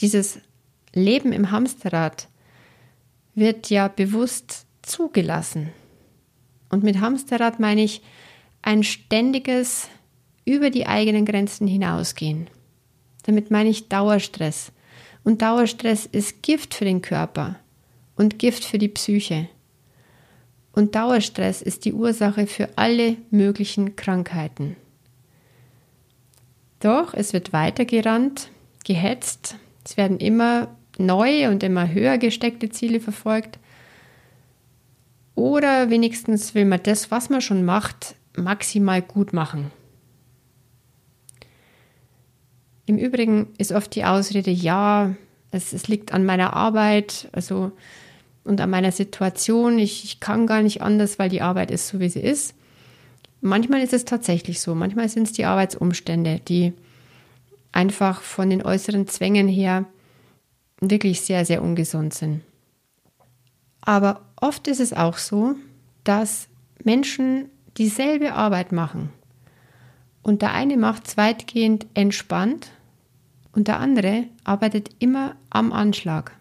dieses 0.00 0.38
Leben 0.94 1.32
im 1.32 1.50
Hamsterrad 1.50 2.28
wird 3.34 3.68
ja 3.68 3.88
bewusst 3.88 4.66
zugelassen. 4.82 5.70
Und 6.70 6.82
mit 6.82 7.00
Hamsterrad 7.00 7.60
meine 7.60 7.82
ich 7.82 8.02
ein 8.62 8.82
ständiges 8.82 9.88
über 10.44 10.70
die 10.70 10.86
eigenen 10.86 11.24
Grenzen 11.24 11.66
hinausgehen. 11.66 12.48
Damit 13.24 13.50
meine 13.50 13.70
ich 13.70 13.88
Dauerstress. 13.88 14.72
Und 15.22 15.42
Dauerstress 15.42 16.06
ist 16.06 16.42
Gift 16.42 16.74
für 16.74 16.84
den 16.84 17.02
Körper 17.02 17.56
und 18.16 18.38
Gift 18.38 18.64
für 18.64 18.78
die 18.78 18.88
Psyche. 18.88 19.48
Und 20.72 20.94
Dauerstress 20.94 21.62
ist 21.62 21.84
die 21.84 21.92
Ursache 21.92 22.46
für 22.46 22.68
alle 22.76 23.16
möglichen 23.30 23.96
Krankheiten. 23.96 24.76
Doch 26.84 27.14
es 27.14 27.32
wird 27.32 27.54
weitergerannt, 27.54 28.50
gehetzt, 28.84 29.56
es 29.86 29.96
werden 29.96 30.18
immer 30.18 30.76
neue 30.98 31.48
und 31.48 31.62
immer 31.62 31.90
höher 31.90 32.18
gesteckte 32.18 32.68
Ziele 32.68 33.00
verfolgt. 33.00 33.58
Oder 35.34 35.88
wenigstens 35.88 36.54
will 36.54 36.66
man 36.66 36.82
das, 36.82 37.10
was 37.10 37.30
man 37.30 37.40
schon 37.40 37.64
macht, 37.64 38.16
maximal 38.36 39.00
gut 39.00 39.32
machen. 39.32 39.70
Im 42.84 42.98
Übrigen 42.98 43.54
ist 43.56 43.72
oft 43.72 43.94
die 43.94 44.04
Ausrede, 44.04 44.50
ja, 44.50 45.14
es, 45.52 45.72
es 45.72 45.88
liegt 45.88 46.12
an 46.12 46.26
meiner 46.26 46.52
Arbeit, 46.52 47.30
also 47.32 47.72
und 48.44 48.60
an 48.60 48.68
meiner 48.68 48.92
Situation. 48.92 49.78
Ich, 49.78 50.04
ich 50.04 50.20
kann 50.20 50.46
gar 50.46 50.60
nicht 50.60 50.82
anders, 50.82 51.18
weil 51.18 51.30
die 51.30 51.40
Arbeit 51.40 51.70
ist 51.70 51.88
so, 51.88 51.98
wie 51.98 52.10
sie 52.10 52.20
ist. 52.20 52.54
Manchmal 53.46 53.82
ist 53.82 53.92
es 53.92 54.06
tatsächlich 54.06 54.62
so. 54.62 54.74
Manchmal 54.74 55.06
sind 55.10 55.24
es 55.24 55.32
die 55.34 55.44
Arbeitsumstände, 55.44 56.40
die 56.48 56.72
einfach 57.72 58.22
von 58.22 58.48
den 58.48 58.64
äußeren 58.64 59.06
Zwängen 59.06 59.48
her 59.48 59.84
wirklich 60.80 61.20
sehr, 61.20 61.44
sehr 61.44 61.60
ungesund 61.60 62.14
sind. 62.14 62.40
Aber 63.82 64.22
oft 64.36 64.66
ist 64.66 64.80
es 64.80 64.94
auch 64.94 65.18
so, 65.18 65.56
dass 66.04 66.48
Menschen 66.84 67.50
dieselbe 67.76 68.32
Arbeit 68.32 68.72
machen. 68.72 69.10
Und 70.22 70.40
der 70.40 70.54
eine 70.54 70.78
macht 70.78 71.06
es 71.06 71.18
weitgehend 71.18 71.84
entspannt 71.92 72.70
und 73.52 73.68
der 73.68 73.78
andere 73.78 74.24
arbeitet 74.44 74.88
immer 75.00 75.36
am 75.50 75.70
Anschlag. 75.70 76.34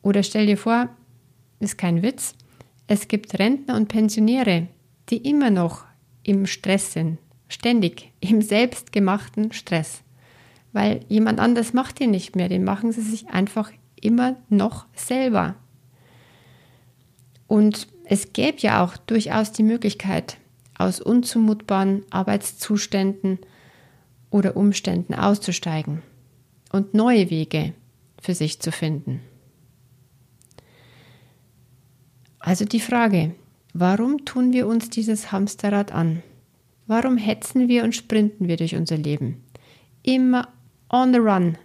Oder 0.00 0.22
stell 0.22 0.46
dir 0.46 0.56
vor, 0.56 0.90
ist 1.58 1.76
kein 1.76 2.04
Witz, 2.04 2.36
es 2.86 3.08
gibt 3.08 3.36
Rentner 3.36 3.74
und 3.74 3.88
Pensionäre, 3.88 4.68
die 5.10 5.28
immer 5.28 5.50
noch 5.50 5.84
im 6.22 6.46
Stress 6.46 6.92
sind, 6.92 7.18
ständig 7.48 8.12
im 8.20 8.42
selbstgemachten 8.42 9.52
Stress 9.52 10.02
weil 10.72 11.04
jemand 11.08 11.40
anders 11.40 11.72
macht 11.72 12.00
den 12.00 12.10
nicht 12.10 12.36
mehr, 12.36 12.48
den 12.48 12.64
machen 12.64 12.92
sie 12.92 13.02
sich 13.02 13.28
einfach 13.28 13.72
immer 14.00 14.36
noch 14.48 14.86
selber. 14.94 15.56
Und 17.46 17.88
es 18.04 18.32
gäbe 18.32 18.58
ja 18.58 18.84
auch 18.84 18.96
durchaus 18.96 19.52
die 19.52 19.62
Möglichkeit, 19.62 20.36
aus 20.78 21.00
unzumutbaren 21.00 22.04
Arbeitszuständen 22.10 23.38
oder 24.30 24.56
Umständen 24.56 25.14
auszusteigen 25.14 26.02
und 26.72 26.94
neue 26.94 27.28
Wege 27.30 27.74
für 28.22 28.34
sich 28.34 28.60
zu 28.60 28.70
finden. 28.70 29.20
Also 32.38 32.64
die 32.64 32.80
Frage, 32.80 33.34
warum 33.72 34.24
tun 34.24 34.52
wir 34.52 34.66
uns 34.66 34.90
dieses 34.90 35.32
Hamsterrad 35.32 35.92
an? 35.92 36.22
Warum 36.86 37.16
hetzen 37.16 37.68
wir 37.68 37.84
und 37.84 37.94
sprinten 37.94 38.48
wir 38.48 38.56
durch 38.56 38.74
unser 38.74 38.96
Leben? 38.96 39.44
Immer 40.02 40.48
on 40.88 41.12
the 41.12 41.20
run, 41.20 41.56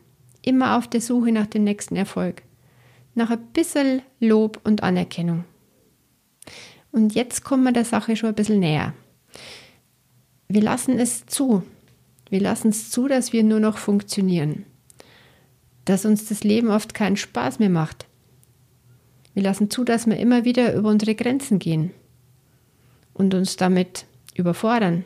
immer 0.42 0.78
auf 0.78 0.88
der 0.88 1.02
Suche 1.02 1.32
nach 1.32 1.48
dem 1.48 1.64
nächsten 1.64 1.96
Erfolg, 1.96 2.44
nach 3.16 3.32
ein 3.32 3.46
bisschen 3.54 4.02
Lob 4.20 4.62
und 4.64 4.84
Anerkennung. 4.84 5.46
Und 6.92 7.16
jetzt 7.16 7.44
kommen 7.44 7.64
wir 7.64 7.72
der 7.72 7.86
Sache 7.86 8.16
schon 8.16 8.30
ein 8.30 8.36
bisschen 8.36 8.60
näher. 8.60 8.94
Wir 10.48 10.62
lassen 10.62 11.00
es 11.00 11.26
zu. 11.26 11.64
Wir 12.30 12.40
lassen 12.40 12.70
es 12.70 12.90
zu, 12.90 13.08
dass 13.08 13.34
wir 13.34 13.44
nur 13.44 13.60
noch 13.60 13.78
funktionieren. 13.78 14.66
Dass 15.86 16.06
uns 16.06 16.30
das 16.30 16.44
Leben 16.44 16.70
oft 16.70 16.94
keinen 16.94 17.18
Spaß 17.18 17.60
mehr 17.60 17.70
macht. 17.70 18.06
Wir 19.36 19.44
lassen 19.44 19.70
zu, 19.70 19.84
dass 19.84 20.08
wir 20.08 20.18
immer 20.18 20.46
wieder 20.46 20.74
über 20.74 20.90
unsere 20.90 21.14
Grenzen 21.14 21.60
gehen 21.60 21.92
und 23.14 23.34
uns 23.34 23.58
damit 23.58 24.06
überfordern. 24.34 25.04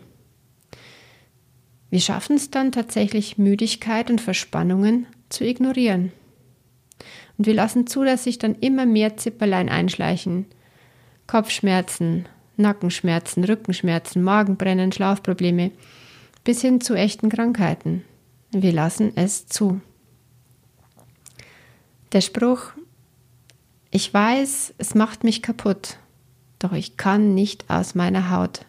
Wir 1.89 1.99
schaffen 1.99 2.35
es 2.35 2.51
dann 2.51 2.71
tatsächlich, 2.71 3.39
Müdigkeit 3.39 4.11
und 4.11 4.21
Verspannungen 4.21 5.07
zu 5.29 5.43
ignorieren. 5.43 6.11
Und 7.37 7.47
wir 7.47 7.55
lassen 7.55 7.87
zu, 7.87 8.03
dass 8.03 8.25
sich 8.25 8.37
dann 8.37 8.55
immer 8.55 8.85
mehr 8.85 9.17
Zipperlein 9.17 9.67
einschleichen. 9.67 10.45
Kopfschmerzen, 11.25 12.27
Nackenschmerzen, 12.57 13.43
Rückenschmerzen, 13.43 14.21
Magenbrennen, 14.21 14.91
Schlafprobleme, 14.91 15.71
bis 16.43 16.61
hin 16.61 16.81
zu 16.81 16.93
echten 16.93 17.29
Krankheiten. 17.29 18.03
Wir 18.51 18.73
lassen 18.73 19.13
es 19.15 19.47
zu. 19.47 19.81
Der 22.11 22.21
Spruch, 22.21 22.73
ich 23.91 24.13
weiß, 24.13 24.73
es 24.77 24.95
macht 24.95 25.23
mich 25.23 25.41
kaputt, 25.41 25.97
doch 26.59 26.73
ich 26.73 26.97
kann 26.97 27.33
nicht 27.33 27.69
aus 27.69 27.95
meiner 27.95 28.29
Haut. 28.29 28.65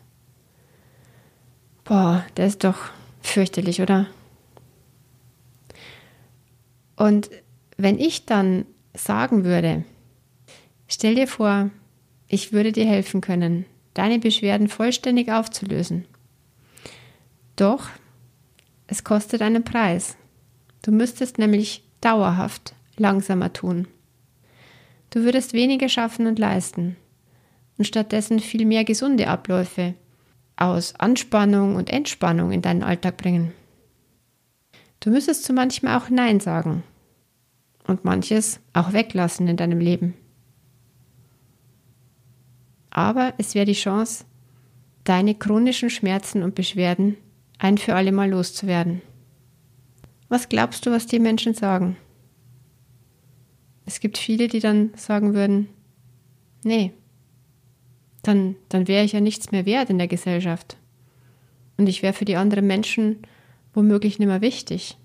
Boah, 1.84 2.24
der 2.36 2.46
ist 2.46 2.64
doch 2.64 2.90
Fürchterlich, 3.22 3.82
oder? 3.82 4.06
Und 6.96 7.30
wenn 7.76 7.98
ich 7.98 8.26
dann 8.26 8.66
sagen 8.94 9.44
würde, 9.44 9.84
stell 10.88 11.14
dir 11.14 11.28
vor, 11.28 11.70
ich 12.28 12.52
würde 12.52 12.72
dir 12.72 12.86
helfen 12.86 13.20
können, 13.20 13.66
deine 13.94 14.18
Beschwerden 14.18 14.68
vollständig 14.68 15.30
aufzulösen. 15.30 16.06
Doch 17.56 17.88
es 18.86 19.04
kostet 19.04 19.42
einen 19.42 19.64
Preis. 19.64 20.16
Du 20.82 20.92
müsstest 20.92 21.38
nämlich 21.38 21.84
dauerhaft 22.00 22.74
langsamer 22.96 23.52
tun. 23.52 23.86
Du 25.10 25.24
würdest 25.24 25.52
weniger 25.52 25.88
schaffen 25.88 26.26
und 26.26 26.38
leisten 26.38 26.96
und 27.78 27.84
stattdessen 27.84 28.40
viel 28.40 28.64
mehr 28.64 28.84
gesunde 28.84 29.28
Abläufe, 29.28 29.94
aus 30.56 30.94
Anspannung 30.96 31.76
und 31.76 31.90
Entspannung 31.90 32.52
in 32.52 32.62
deinen 32.62 32.82
Alltag 32.82 33.16
bringen. 33.16 33.52
Du 35.00 35.10
müsstest 35.10 35.44
zu 35.44 35.52
manchem 35.52 35.88
auch 35.88 36.10
Nein 36.10 36.40
sagen 36.40 36.82
und 37.86 38.04
manches 38.04 38.60
auch 38.74 38.92
weglassen 38.92 39.48
in 39.48 39.56
deinem 39.56 39.80
Leben. 39.80 40.14
Aber 42.90 43.34
es 43.38 43.54
wäre 43.54 43.64
die 43.64 43.72
Chance, 43.72 44.24
deine 45.04 45.34
chronischen 45.34 45.90
Schmerzen 45.90 46.42
und 46.42 46.54
Beschwerden 46.54 47.16
ein 47.58 47.78
für 47.78 47.94
alle 47.94 48.12
Mal 48.12 48.30
loszuwerden. 48.30 49.00
Was 50.28 50.48
glaubst 50.48 50.86
du, 50.86 50.90
was 50.90 51.06
die 51.06 51.18
Menschen 51.18 51.54
sagen? 51.54 51.96
Es 53.90 53.98
gibt 53.98 54.18
viele, 54.18 54.46
die 54.46 54.60
dann 54.60 54.92
sagen 54.94 55.34
würden, 55.34 55.68
nee, 56.62 56.92
dann, 58.22 58.54
dann 58.68 58.86
wäre 58.86 59.04
ich 59.04 59.12
ja 59.12 59.20
nichts 59.20 59.50
mehr 59.50 59.66
wert 59.66 59.90
in 59.90 59.98
der 59.98 60.06
Gesellschaft. 60.06 60.76
Und 61.76 61.88
ich 61.88 62.00
wäre 62.00 62.12
für 62.12 62.24
die 62.24 62.36
anderen 62.36 62.68
Menschen 62.68 63.18
womöglich 63.74 64.20
nicht 64.20 64.28
mehr 64.28 64.42
wichtig. 64.42 64.96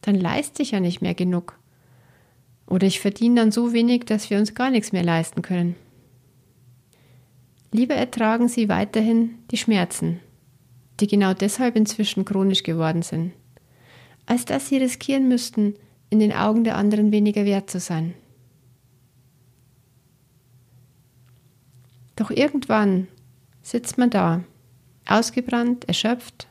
Dann 0.00 0.14
leiste 0.14 0.62
ich 0.62 0.70
ja 0.70 0.78
nicht 0.78 1.02
mehr 1.02 1.14
genug. 1.14 1.58
Oder 2.68 2.86
ich 2.86 3.00
verdiene 3.00 3.40
dann 3.40 3.50
so 3.50 3.72
wenig, 3.72 4.04
dass 4.04 4.30
wir 4.30 4.38
uns 4.38 4.54
gar 4.54 4.70
nichts 4.70 4.92
mehr 4.92 5.02
leisten 5.02 5.42
können. 5.42 5.74
Lieber 7.72 7.94
ertragen 7.94 8.46
Sie 8.46 8.68
weiterhin 8.68 9.38
die 9.50 9.56
Schmerzen, 9.56 10.20
die 11.00 11.08
genau 11.08 11.34
deshalb 11.34 11.74
inzwischen 11.74 12.24
chronisch 12.24 12.62
geworden 12.62 13.02
sind, 13.02 13.32
als 14.26 14.44
dass 14.44 14.68
Sie 14.68 14.76
riskieren 14.76 15.26
müssten, 15.26 15.74
in 16.14 16.20
den 16.20 16.32
Augen 16.32 16.62
der 16.62 16.76
anderen 16.76 17.10
weniger 17.10 17.44
wert 17.44 17.68
zu 17.68 17.80
sein. 17.80 18.14
Doch 22.14 22.30
irgendwann 22.30 23.08
sitzt 23.62 23.98
man 23.98 24.10
da, 24.10 24.44
ausgebrannt, 25.06 25.88
erschöpft, 25.88 26.46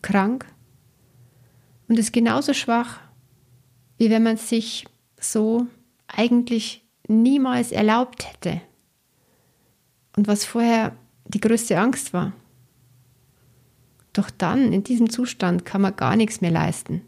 krank 0.00 0.46
und 1.88 1.98
ist 1.98 2.12
genauso 2.12 2.54
schwach, 2.54 3.00
wie 3.98 4.10
wenn 4.10 4.22
man 4.22 4.36
sich 4.36 4.86
so 5.18 5.66
eigentlich 6.06 6.84
niemals 7.08 7.72
erlaubt 7.72 8.32
hätte. 8.32 8.60
Und 10.16 10.28
was 10.28 10.44
vorher 10.44 10.94
die 11.24 11.40
größte 11.40 11.76
Angst 11.80 12.12
war. 12.12 12.32
Doch 14.12 14.30
dann, 14.30 14.72
in 14.72 14.84
diesem 14.84 15.10
Zustand, 15.10 15.64
kann 15.64 15.80
man 15.80 15.96
gar 15.96 16.14
nichts 16.14 16.40
mehr 16.40 16.52
leisten. 16.52 17.02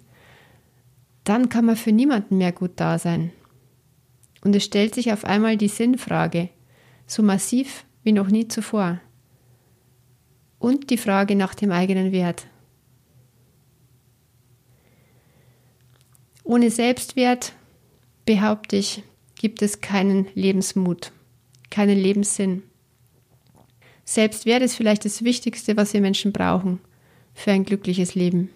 Dann 1.25 1.49
kann 1.49 1.65
man 1.65 1.77
für 1.77 1.93
niemanden 1.93 2.39
mehr 2.39 2.53
gut 2.53 2.73
da 2.77 2.99
sein. 2.99 3.31
Und 4.45 4.57
es 4.57 4.65
stellt 4.65 4.95
sich 4.95 5.13
auf 5.13 5.25
einmal 5.25 5.57
die 5.57 5.69
Sinnfrage, 5.69 6.49
so 7.07 7.23
massiv 7.23 7.85
wie 8.03 8.13
noch 8.13 8.29
nie 8.29 8.49
zuvor. 8.49 9.01
Und 10.59 10.91
die 10.91 10.99
Frage 10.99 11.37
nach 11.37 11.55
dem 11.55 11.71
eigenen 11.71 12.13
Wert. 12.13 12.47
Ohne 16.45 16.71
Selbstwert, 16.71 17.53
behaupte 18.25 18.77
ich, 18.77 19.03
gibt 19.37 19.63
es 19.63 19.81
keinen 19.81 20.27
Lebensmut, 20.35 21.13
keinen 21.71 21.99
Lebenssinn. 21.99 22.63
Selbstwert 24.05 24.63
ist 24.63 24.75
vielleicht 24.75 25.05
das 25.05 25.25
Wichtigste, 25.25 25.77
was 25.77 25.93
wir 25.93 26.01
Menschen 26.01 26.33
brauchen 26.33 26.81
für 27.35 27.53
ein 27.53 27.65
glückliches 27.65 28.15
Leben. 28.15 28.51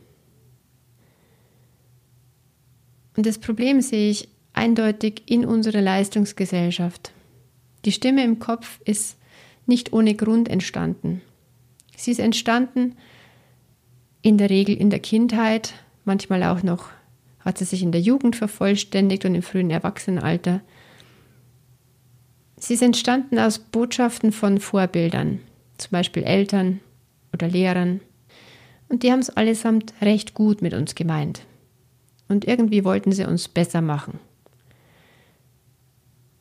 Und 3.17 3.27
das 3.27 3.39
Problem 3.39 3.81
sehe 3.81 4.11
ich 4.11 4.29
eindeutig 4.53 5.23
in 5.27 5.45
unserer 5.45 5.81
Leistungsgesellschaft. 5.81 7.13
Die 7.85 7.93
Stimme 7.93 8.25
im 8.25 8.39
Kopf 8.39 8.81
ist 8.85 9.17
nicht 9.67 9.93
ohne 9.93 10.15
Grund 10.15 10.49
entstanden. 10.49 11.23
Sie 11.97 12.11
ist 12.11 12.21
entstanden 12.21 12.97
in 14.23 14.39
der 14.39 14.51
Regel 14.51 14.77
in 14.77 14.91
der 14.91 15.01
Kindheit, 15.01 15.75
manchmal 16.05 16.43
auch 16.43 16.63
noch 16.63 16.91
hat 17.41 17.59
sie 17.59 17.65
sich 17.65 17.83
in 17.83 17.93
der 17.93 18.01
Jugend 18.01 18.35
vervollständigt 18.35 19.25
und 19.25 19.37
im 19.37 19.43
frühen 19.43 19.71
Erwachsenenalter. 19.71 20.61
Sie 22.59 22.75
ist 22.75 22.83
entstanden 22.83 23.39
aus 23.39 23.61
Botschaften 23.61 24.33
von 24.33 24.59
Vorbildern, 24.59 25.39
zum 25.79 25.91
Beispiel 25.93 26.25
Eltern 26.25 26.81
oder 27.33 27.47
Lehrern. 27.47 28.01
Und 28.89 29.05
die 29.05 29.13
haben 29.13 29.21
es 29.21 29.31
allesamt 29.31 29.95
recht 30.01 30.35
gut 30.35 30.61
mit 30.61 30.75
uns 30.75 30.97
gemeint. 30.97 31.43
Und 32.29 32.45
irgendwie 32.45 32.85
wollten 32.85 33.13
sie 33.13 33.25
uns 33.25 33.49
besser 33.49 33.81
machen. 33.81 34.19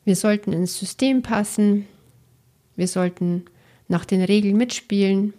Wir 0.04 0.16
sollten 0.16 0.52
ins 0.52 0.78
System 0.78 1.22
passen, 1.22 1.86
wir 2.76 2.88
sollten 2.88 3.44
nach 3.88 4.04
den 4.04 4.22
Regeln 4.22 4.56
mitspielen, 4.56 5.34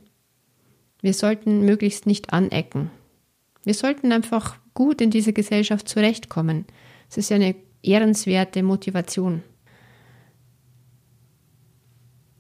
wir 1.02 1.14
sollten 1.14 1.62
möglichst 1.62 2.06
nicht 2.06 2.34
anecken. 2.34 2.92
Wir 3.64 3.74
sollten 3.74 4.12
einfach 4.12 4.58
gut 4.74 5.02
in 5.02 5.12
dieser 5.12 5.32
Gesellschaft 5.32 5.88
zurechtkommen. 5.88 6.66
Es 7.10 7.18
ist 7.18 7.30
ja 7.30 7.36
eine 7.36 7.56
ehrenswerte 7.82 8.64
Motivation. 8.64 9.44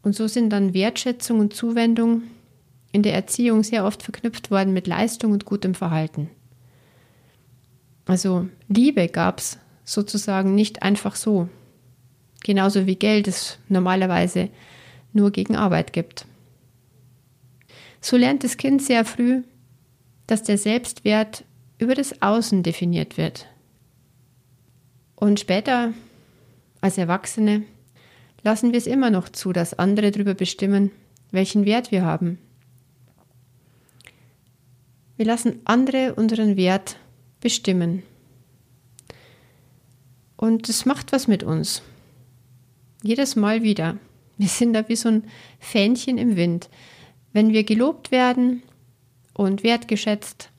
Und 0.01 0.15
so 0.15 0.27
sind 0.27 0.51
dann 0.51 0.73
Wertschätzung 0.73 1.39
und 1.39 1.53
Zuwendung 1.53 2.23
in 2.91 3.03
der 3.03 3.13
Erziehung 3.13 3.63
sehr 3.63 3.86
oft 3.86 4.03
verknüpft 4.03 4.51
worden 4.51 4.73
mit 4.73 4.88
Leistung 4.88 5.34
und 5.34 5.45
gutem 5.45 5.75
Verhalten. 5.75 6.29
Also 8.07 8.47
Liebe 8.69 9.09
gab 9.09 9.39
es 9.39 9.59
sozusagen 9.83 10.55
nicht 10.55 10.81
einfach 10.81 11.15
so. 11.15 11.49
Genauso 12.43 12.87
wie 12.87 12.95
Geld 12.95 13.27
es 13.27 13.59
normalerweise 13.67 14.49
nur 15.13 15.31
gegen 15.31 15.55
Arbeit 15.55 15.91
gibt. 15.91 16.25
So 17.99 18.15
lernt 18.15 18.43
das 18.43 18.57
Kind 18.57 18.81
sehr 18.81 19.03
früh, 19.03 19.43
dass 20.27 20.43
der 20.43 20.57
Selbstwert 20.57 21.43
über 21.77 21.95
das 21.95 22.21
Außen 22.21 22.63
definiert 22.63 23.17
wird. 23.17 23.47
Und 25.15 25.39
später, 25.39 25.93
als 26.79 26.97
Erwachsene, 26.97 27.63
lassen 28.43 28.71
wir 28.71 28.77
es 28.77 28.87
immer 28.87 29.09
noch 29.09 29.29
zu, 29.29 29.51
dass 29.51 29.77
andere 29.77 30.11
darüber 30.11 30.33
bestimmen, 30.33 30.91
welchen 31.31 31.65
Wert 31.65 31.91
wir 31.91 32.03
haben. 32.03 32.37
Wir 35.17 35.25
lassen 35.25 35.59
andere 35.65 36.13
unseren 36.13 36.55
Wert 36.55 36.97
bestimmen. 37.47 38.03
Und 40.36 40.67
es 40.67 40.86
macht 40.86 41.13
was 41.13 41.29
mit 41.29 41.43
uns. 41.43 41.81
Jedes 43.03 43.38
Mal 43.38 43.63
wieder. 43.63 43.95
Wir 44.38 44.49
sind 44.49 44.73
da 44.73 44.89
wie 44.89 44.97
so 44.97 45.07
ein 45.07 45.23
Fähnchen 45.57 46.17
im 46.17 46.36
Wind. 46.36 46.67
Wenn 47.31 47.53
wir 47.53 47.63
gelobt 47.63 48.12
werden 48.12 48.63
und 49.33 49.63
wertgeschätzt, 49.63 50.49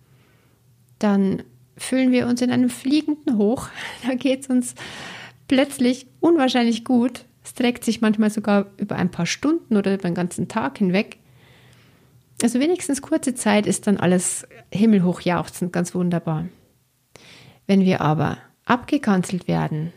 dann 0.99 1.43
fühlen 1.77 2.11
wir 2.11 2.27
uns 2.27 2.41
in 2.41 2.51
einem 2.51 2.71
fliegenden 2.71 3.37
Hoch. 3.37 3.69
Da 4.07 4.15
geht 4.15 4.45
es 4.45 4.47
uns 4.47 4.75
plötzlich 5.47 6.07
unwahrscheinlich 6.21 6.87
gut. 6.87 7.27
Es 7.45 7.53
trägt 7.53 7.85
sich 7.85 8.01
manchmal 8.01 8.31
sogar 8.31 8.65
über 8.79 8.97
ein 8.97 9.11
paar 9.11 9.27
Stunden 9.27 9.77
oder 9.77 9.93
über 9.93 10.09
den 10.09 10.15
ganzen 10.15 10.49
Tag 10.49 10.79
hinweg. 10.79 11.19
Also 12.43 12.61
wenigstens 12.61 13.03
kurze 13.03 13.35
Zeit 13.35 13.67
ist 13.67 13.87
dann 13.87 13.99
alles 13.99 14.47
himmelhoch 14.73 15.21
jauchzend, 15.21 15.71
ganz 15.71 15.95
wunderbar. 15.95 16.47
Wenn 17.69 17.85
wir 17.85 18.01
aber 18.01 18.39
abgekanzelt 18.65 19.47
werden 19.47 19.93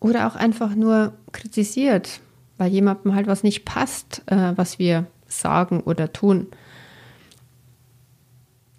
oder 0.00 0.26
auch 0.26 0.36
einfach 0.36 0.74
nur 0.74 1.14
kritisiert, 1.32 2.20
weil 2.58 2.70
jemandem 2.70 3.14
halt 3.14 3.28
was 3.28 3.42
nicht 3.42 3.64
passt, 3.64 4.22
äh, 4.26 4.52
was 4.56 4.78
wir 4.78 5.06
sagen 5.26 5.80
oder 5.80 6.12
tun, 6.12 6.48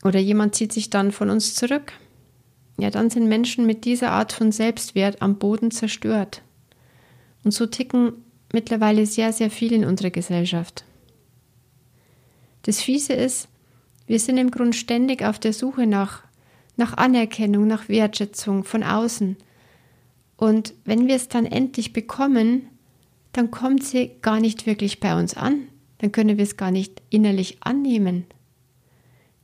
oder 0.03 0.19
jemand 0.19 0.55
zieht 0.55 0.71
sich 0.71 0.89
dann 0.89 1.11
von 1.11 1.29
uns 1.29 1.55
zurück, 1.55 1.93
ja, 2.77 2.89
dann 2.89 3.09
sind 3.09 3.27
Menschen 3.27 3.65
mit 3.65 3.85
dieser 3.85 4.11
Art 4.11 4.31
von 4.31 4.51
Selbstwert 4.51 5.21
am 5.21 5.37
Boden 5.37 5.71
zerstört. 5.71 6.41
Und 7.43 7.51
so 7.51 7.65
ticken 7.65 8.13
mittlerweile 8.53 9.05
sehr, 9.05 9.33
sehr 9.33 9.49
viel 9.49 9.73
in 9.73 9.85
unserer 9.85 10.09
Gesellschaft. 10.09 10.83
Das 12.63 12.81
Fiese 12.81 13.13
ist, 13.13 13.47
wir 14.07 14.19
sind 14.19 14.37
im 14.37 14.51
Grunde 14.51 14.75
ständig 14.75 15.23
auf 15.23 15.39
der 15.39 15.53
Suche 15.53 15.87
nach, 15.87 16.23
nach 16.79 16.97
Anerkennung, 16.97 17.67
nach 17.67 17.89
Wertschätzung 17.89 18.63
von 18.63 18.83
außen. 18.83 19.37
Und 20.37 20.73
wenn 20.85 21.07
wir 21.07 21.15
es 21.15 21.27
dann 21.27 21.45
endlich 21.45 21.93
bekommen, 21.93 22.67
dann 23.33 23.51
kommt 23.51 23.83
sie 23.83 24.11
gar 24.21 24.39
nicht 24.39 24.65
wirklich 24.65 24.99
bei 24.99 25.17
uns 25.19 25.35
an. 25.35 25.67
Dann 25.99 26.11
können 26.11 26.37
wir 26.37 26.43
es 26.43 26.57
gar 26.57 26.71
nicht 26.71 27.01
innerlich 27.09 27.57
annehmen. 27.59 28.25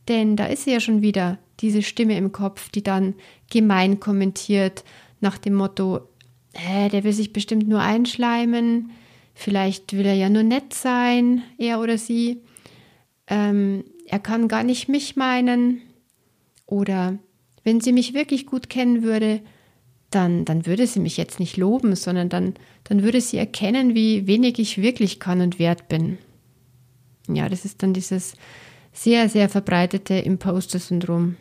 Denn 0.07 0.35
da 0.35 0.45
ist 0.45 0.63
sie 0.63 0.71
ja 0.71 0.79
schon 0.79 1.01
wieder, 1.01 1.37
diese 1.59 1.83
Stimme 1.83 2.17
im 2.17 2.31
Kopf, 2.31 2.69
die 2.69 2.83
dann 2.83 3.15
gemein 3.51 3.99
kommentiert, 3.99 4.83
nach 5.19 5.37
dem 5.37 5.55
Motto, 5.55 6.07
äh, 6.53 6.89
der 6.89 7.03
will 7.03 7.13
sich 7.13 7.33
bestimmt 7.33 7.67
nur 7.67 7.81
einschleimen, 7.81 8.91
vielleicht 9.33 9.93
will 9.93 10.05
er 10.05 10.13
ja 10.15 10.29
nur 10.29 10.43
nett 10.43 10.73
sein, 10.73 11.43
er 11.57 11.81
oder 11.81 11.97
sie, 11.97 12.41
ähm, 13.27 13.83
er 14.05 14.19
kann 14.19 14.47
gar 14.47 14.63
nicht 14.63 14.87
mich 14.87 15.15
meinen. 15.15 15.81
Oder 16.67 17.17
wenn 17.65 17.81
sie 17.81 17.91
mich 17.91 18.13
wirklich 18.13 18.45
gut 18.45 18.69
kennen 18.69 19.03
würde, 19.03 19.41
dann, 20.11 20.45
dann 20.45 20.65
würde 20.65 20.87
sie 20.87 21.01
mich 21.01 21.17
jetzt 21.17 21.39
nicht 21.39 21.57
loben, 21.57 21.95
sondern 21.95 22.29
dann, 22.29 22.53
dann 22.85 23.03
würde 23.03 23.19
sie 23.19 23.37
erkennen, 23.37 23.95
wie 23.95 24.27
wenig 24.27 24.59
ich 24.59 24.81
wirklich 24.81 25.19
kann 25.19 25.41
und 25.41 25.59
wert 25.59 25.89
bin. 25.89 26.17
Ja, 27.27 27.49
das 27.49 27.65
ist 27.65 27.83
dann 27.83 27.93
dieses 27.93 28.33
sehr, 28.93 29.27
sehr 29.27 29.49
verbreitete 29.49 30.13
Imposter-Syndrom. 30.13 31.35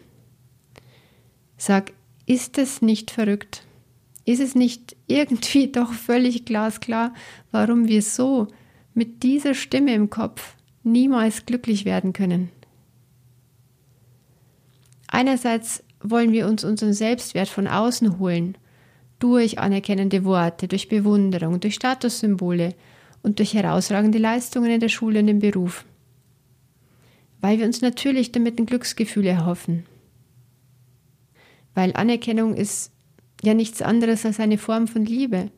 Sag, 1.57 1.93
ist 2.27 2.59
es 2.59 2.83
nicht 2.83 3.11
verrückt? 3.11 3.65
Ist 4.25 4.41
es 4.41 4.55
nicht 4.55 4.97
irgendwie 5.07 5.69
doch 5.73 5.93
völlig 5.93 6.47
glasklar, 6.47 7.13
warum 7.51 7.87
wir 7.87 8.03
so 8.03 8.49
mit 8.95 9.23
dieser 9.23 9.55
Stimme 9.55 9.95
im 9.95 10.09
Kopf 10.09 10.57
niemals 10.83 11.45
glücklich 11.45 11.85
werden 11.85 12.15
können? 12.15 12.49
Einerseits 15.07 15.85
wollen 16.05 16.33
wir 16.33 16.47
uns 16.47 16.63
unseren 16.63 16.93
Selbstwert 16.93 17.49
von 17.49 17.67
außen 17.67 18.19
holen, 18.19 18.57
durch 19.19 19.59
anerkennende 19.59 20.25
Worte, 20.25 20.69
durch 20.69 20.89
Bewunderung, 20.89 21.59
durch 21.59 21.75
Statussymbole 21.75 22.75
und 23.23 23.39
durch 23.39 23.55
herausragende 23.55 24.19
Leistungen 24.19 24.71
in 24.71 24.81
der 24.81 24.91
Schule 24.91 25.21
und 25.21 25.29
im 25.29 25.39
Beruf. 25.39 25.85
Weil 27.41 27.59
wir 27.59 27.67
uns 27.67 27.81
natürlich 27.81 28.33
damit 28.33 28.59
ein 28.59 28.67
Glücksgefühl 28.67 29.27
erhoffen. 29.27 29.87
Weil 31.75 31.93
Anerkennung 31.95 32.55
ist 32.55 32.93
ja 33.43 33.55
nichts 33.55 33.81
anderes 33.81 34.27
als 34.27 34.41
eine 34.41 34.59
Form 34.59 34.89
von 34.89 35.07
Liebe. 35.07 35.51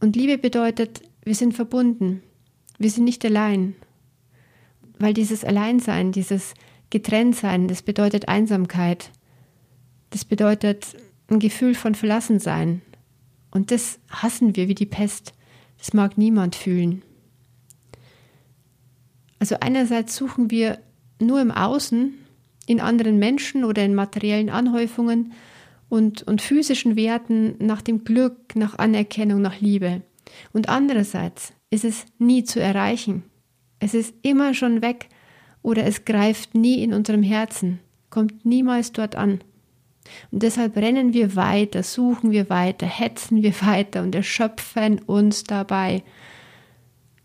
Und 0.00 0.16
Liebe 0.16 0.36
bedeutet, 0.36 1.00
wir 1.24 1.34
sind 1.34 1.54
verbunden, 1.54 2.22
wir 2.78 2.90
sind 2.90 3.04
nicht 3.04 3.24
allein. 3.24 3.74
Weil 4.98 5.14
dieses 5.14 5.44
Alleinsein, 5.44 6.12
dieses 6.12 6.52
Getrenntsein, 6.90 7.68
das 7.68 7.82
bedeutet 7.82 8.28
Einsamkeit. 8.28 9.10
Das 10.16 10.24
bedeutet 10.24 10.96
ein 11.28 11.40
Gefühl 11.40 11.74
von 11.74 11.94
Verlassensein. 11.94 12.80
Und 13.50 13.70
das 13.70 13.98
hassen 14.08 14.56
wir 14.56 14.66
wie 14.66 14.74
die 14.74 14.86
Pest. 14.86 15.34
Das 15.76 15.92
mag 15.92 16.16
niemand 16.16 16.56
fühlen. 16.56 17.02
Also 19.38 19.56
einerseits 19.60 20.16
suchen 20.16 20.50
wir 20.50 20.78
nur 21.20 21.42
im 21.42 21.50
Außen, 21.50 22.14
in 22.64 22.80
anderen 22.80 23.18
Menschen 23.18 23.62
oder 23.62 23.84
in 23.84 23.94
materiellen 23.94 24.48
Anhäufungen 24.48 25.34
und, 25.90 26.22
und 26.22 26.40
physischen 26.40 26.96
Werten 26.96 27.54
nach 27.58 27.82
dem 27.82 28.02
Glück, 28.04 28.56
nach 28.56 28.78
Anerkennung, 28.78 29.42
nach 29.42 29.60
Liebe. 29.60 30.00
Und 30.54 30.70
andererseits 30.70 31.52
ist 31.68 31.84
es 31.84 32.06
nie 32.18 32.42
zu 32.42 32.58
erreichen. 32.58 33.22
Es 33.80 33.92
ist 33.92 34.14
immer 34.22 34.54
schon 34.54 34.80
weg 34.80 35.10
oder 35.60 35.84
es 35.84 36.06
greift 36.06 36.54
nie 36.54 36.82
in 36.82 36.94
unserem 36.94 37.22
Herzen, 37.22 37.80
kommt 38.08 38.46
niemals 38.46 38.92
dort 38.92 39.14
an. 39.14 39.42
Und 40.30 40.42
deshalb 40.42 40.76
rennen 40.76 41.12
wir 41.12 41.36
weiter, 41.36 41.82
suchen 41.82 42.30
wir 42.30 42.48
weiter, 42.50 42.86
hetzen 42.86 43.42
wir 43.42 43.54
weiter 43.62 44.02
und 44.02 44.14
erschöpfen 44.14 45.00
uns 45.00 45.44
dabei. 45.44 46.02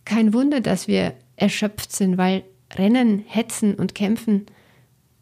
Kein 0.05 0.33
Wunder, 0.33 0.61
dass 0.61 0.87
wir 0.87 1.13
erschöpft 1.35 1.91
sind, 1.91 2.17
weil 2.17 2.43
Rennen, 2.73 3.23
Hetzen 3.27 3.75
und 3.75 3.95
Kämpfen, 3.95 4.45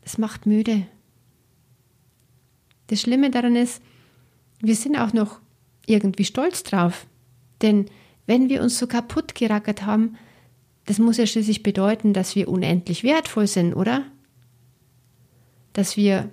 das 0.02 0.18
macht 0.18 0.46
müde. 0.46 0.86
Das 2.88 3.02
Schlimme 3.02 3.30
daran 3.30 3.56
ist, 3.56 3.82
wir 4.60 4.76
sind 4.76 4.98
auch 4.98 5.14
noch 5.14 5.40
irgendwie 5.86 6.26
stolz 6.26 6.64
drauf. 6.64 7.08
Denn 7.62 7.86
wenn 8.26 8.50
wir 8.50 8.62
uns 8.62 8.78
so 8.78 8.88
kaputt 8.88 9.36
gerackert 9.36 9.86
haben, 9.86 10.16
das 10.86 10.98
muss 11.00 11.18
ja 11.18 11.26
schließlich 11.26 11.64
bedeuten, 11.64 12.14
dass 12.14 12.36
wir 12.36 12.48
unendlich 12.48 13.04
wertvoll 13.04 13.48
sind, 13.48 13.74
oder? 13.74 14.06
Dass 15.74 15.98
wir 15.98 16.30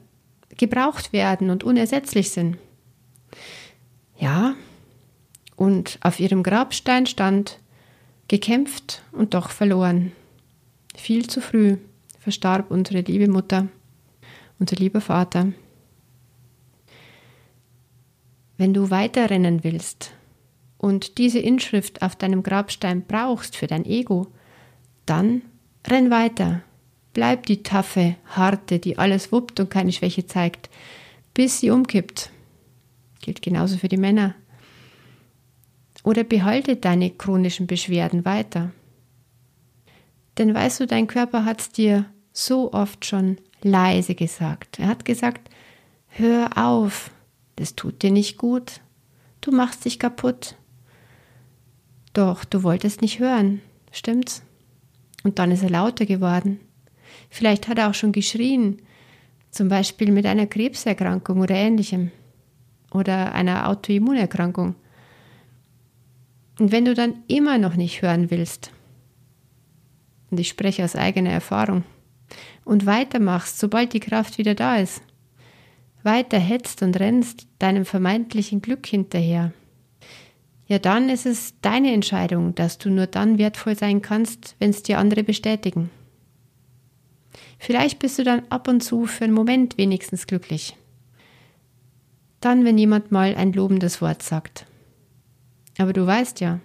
gebraucht 0.57 1.13
werden 1.13 1.51
und 1.51 1.65
unersetzlich 1.65 2.31
sind. 2.31 2.59
Ja, 4.19 4.55
und 5.57 5.99
auf 6.03 6.21
ihrem 6.21 6.43
Grabstein 6.43 7.07
stand, 7.07 7.59
gekämpft 8.29 9.03
und 9.13 9.35
doch 9.35 9.51
verloren. 9.51 10.13
Viel 10.97 11.27
zu 11.27 11.41
früh 11.41 11.77
verstarb 12.19 12.71
unsere 12.71 13.01
liebe 13.01 13.29
Mutter, 13.29 13.69
unser 14.59 14.77
lieber 14.77 15.01
Vater. 15.01 15.53
Wenn 18.57 18.73
du 18.73 18.91
weiterrennen 18.91 19.63
willst 19.65 20.13
und 20.79 21.19
diese 21.19 21.39
Inschrift 21.39 22.03
auf 22.03 22.17
deinem 22.17 22.43
Grabstein 22.43 23.05
brauchst 23.07 23.57
für 23.57 23.67
dein 23.67 23.85
Ego, 23.85 24.29
dann 25.05 25.43
renn 25.87 26.11
weiter, 26.11 26.63
Bleib 27.17 27.47
die 27.47 27.63
taffe, 27.63 28.17
harte, 28.27 28.79
die 28.79 28.99
alles 28.99 29.33
wuppt 29.33 29.59
und 29.59 29.71
keine 29.71 29.91
Schwäche 29.91 30.27
zeigt, 30.27 30.69
bis 31.33 31.61
sie 31.61 31.71
umkippt. 31.71 32.31
Gilt 33.23 33.41
genauso 33.41 33.79
für 33.79 33.89
die 33.89 33.97
Männer. 33.97 34.35
Oder 36.05 36.25
behalte 36.25 36.77
deine 36.77 37.09
chronischen 37.09 37.67
Beschwerden 37.67 38.27
weiter. 38.27 38.71
Denn 40.37 40.55
weißt 40.55 40.81
du, 40.81 40.87
dein 40.87 41.07
Körper 41.07 41.47
hat 41.47 41.63
es 41.63 41.71
dir 41.71 42.05
so 42.35 42.75
oft 42.75 43.07
schon 43.07 43.39
leise 43.63 44.15
gesagt. 44.15 44.79
Er 44.79 44.89
hat 44.89 45.07
gesagt, 45.07 45.49
hör 46.09 46.51
auf, 46.59 47.11
das 47.57 47.77
tut 47.77 48.03
dir 48.03 48.11
nicht 48.11 48.37
gut, 48.37 48.83
du 49.41 49.53
machst 49.53 49.87
dich 49.87 49.99
kaputt. 49.99 50.57
Doch 52.13 52.45
du 52.45 52.63
wolltest 52.63 53.01
nicht 53.01 53.21
hören, 53.21 53.63
stimmt's? 53.91 54.43
Und 55.25 55.39
dann 55.39 55.51
ist 55.51 55.63
er 55.63 55.71
lauter 55.71 56.05
geworden. 56.05 56.61
Vielleicht 57.37 57.69
hat 57.69 57.77
er 57.77 57.91
auch 57.91 57.95
schon 57.95 58.13
geschrien, 58.13 58.81
zum 59.51 59.69
Beispiel 59.69 60.11
mit 60.11 60.25
einer 60.25 60.47
Krebserkrankung 60.47 61.41
oder 61.41 61.55
ähnlichem 61.55 62.11
oder 62.93 63.35
einer 63.35 63.69
Autoimmunerkrankung. 63.69 64.75
Und 66.59 66.73
wenn 66.73 66.87
du 66.87 66.95
dann 66.95 67.17
immer 67.29 67.59
noch 67.59 67.77
nicht 67.77 68.01
hören 68.01 68.31
willst, 68.31 68.71
und 70.31 70.41
ich 70.41 70.49
spreche 70.49 70.83
aus 70.83 70.97
eigener 70.97 71.29
Erfahrung, 71.29 71.85
und 72.65 72.87
weitermachst, 72.87 73.59
sobald 73.59 73.93
die 73.93 74.01
Kraft 74.01 74.39
wieder 74.39 74.55
da 74.55 74.79
ist, 74.79 75.03
weiter 76.03 76.39
hetzt 76.39 76.81
und 76.81 76.99
rennst 76.99 77.49
deinem 77.59 77.85
vermeintlichen 77.85 78.63
Glück 78.63 78.87
hinterher, 78.87 79.53
ja 80.69 80.79
dann 80.79 81.11
ist 81.11 81.27
es 81.27 81.53
deine 81.61 81.93
Entscheidung, 81.93 82.55
dass 82.55 82.79
du 82.79 82.89
nur 82.89 83.07
dann 83.07 83.37
wertvoll 83.37 83.77
sein 83.77 84.01
kannst, 84.01 84.57
wenn 84.59 84.71
es 84.71 84.83
dir 84.83 84.99
andere 84.99 85.23
bestätigen. 85.23 85.91
Vielleicht 87.59 87.99
bist 87.99 88.19
du 88.19 88.25
dann 88.25 88.43
ab 88.51 88.69
und 88.69 88.83
zu 88.83 89.07
für 89.07 89.25
einen 89.25 89.33
Moment 89.33 89.79
wenigstens 89.79 90.27
glücklich. 90.27 90.77
Dann, 92.41 92.65
wenn 92.65 92.79
jemand 92.79 93.13
mal 93.13 93.35
ein 93.35 93.53
lobendes 93.53 94.01
Wort 94.01 94.23
sagt. 94.23 94.67
Aber 95.79 95.93
du 95.93 96.07
weißt 96.07 96.41
ja, 96.41 96.61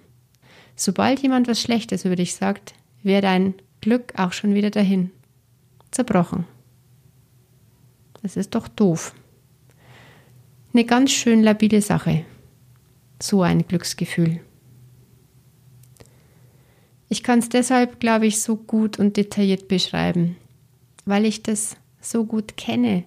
sobald 0.75 1.21
jemand 1.21 1.47
was 1.47 1.62
Schlechtes 1.62 2.06
über 2.06 2.15
dich 2.15 2.36
sagt, 2.36 2.73
wäre 3.04 3.21
dein 3.21 3.56
Glück 3.82 4.13
auch 4.17 4.32
schon 4.34 4.54
wieder 4.54 4.69
dahin. 4.69 5.12
Zerbrochen. 5.91 6.45
Das 8.21 8.38
ist 8.38 8.54
doch 8.56 8.67
doof. 8.67 9.13
Eine 10.73 10.86
ganz 10.86 11.12
schön 11.12 11.43
labile 11.43 11.82
Sache. 11.82 12.23
So 13.21 13.41
ein 13.41 13.67
Glücksgefühl. 13.67 14.39
Ich 17.10 17.23
kann 17.23 17.39
es 17.39 17.49
deshalb, 17.49 17.99
glaube 17.99 18.25
ich, 18.25 18.41
so 18.41 18.56
gut 18.56 18.97
und 18.97 19.17
detailliert 19.17 19.67
beschreiben, 19.67 20.38
weil 21.05 21.25
ich 21.25 21.43
das 21.43 21.77
so 21.99 22.25
gut 22.25 22.57
kenne, 22.57 23.05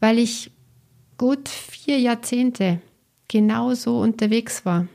weil 0.00 0.18
ich 0.18 0.50
gut 1.18 1.48
vier 1.48 1.98
Jahrzehnte 1.98 2.80
genau 3.28 3.74
so 3.74 4.00
unterwegs 4.00 4.64
war. 4.64 4.88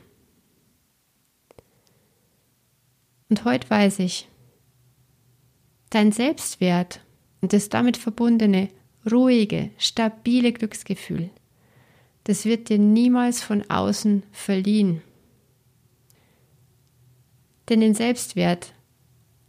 Und 3.28 3.44
heute 3.44 3.68
weiß 3.70 3.98
ich, 4.00 4.28
dein 5.90 6.12
Selbstwert 6.12 7.00
und 7.40 7.52
das 7.52 7.68
damit 7.68 7.96
verbundene 7.96 8.68
ruhige, 9.10 9.70
stabile 9.78 10.52
Glücksgefühl, 10.52 11.30
das 12.24 12.44
wird 12.44 12.68
dir 12.68 12.78
niemals 12.78 13.42
von 13.42 13.68
außen 13.68 14.22
verliehen. 14.30 15.02
Denn 17.68 17.80
den 17.80 17.94
Selbstwert, 17.94 18.74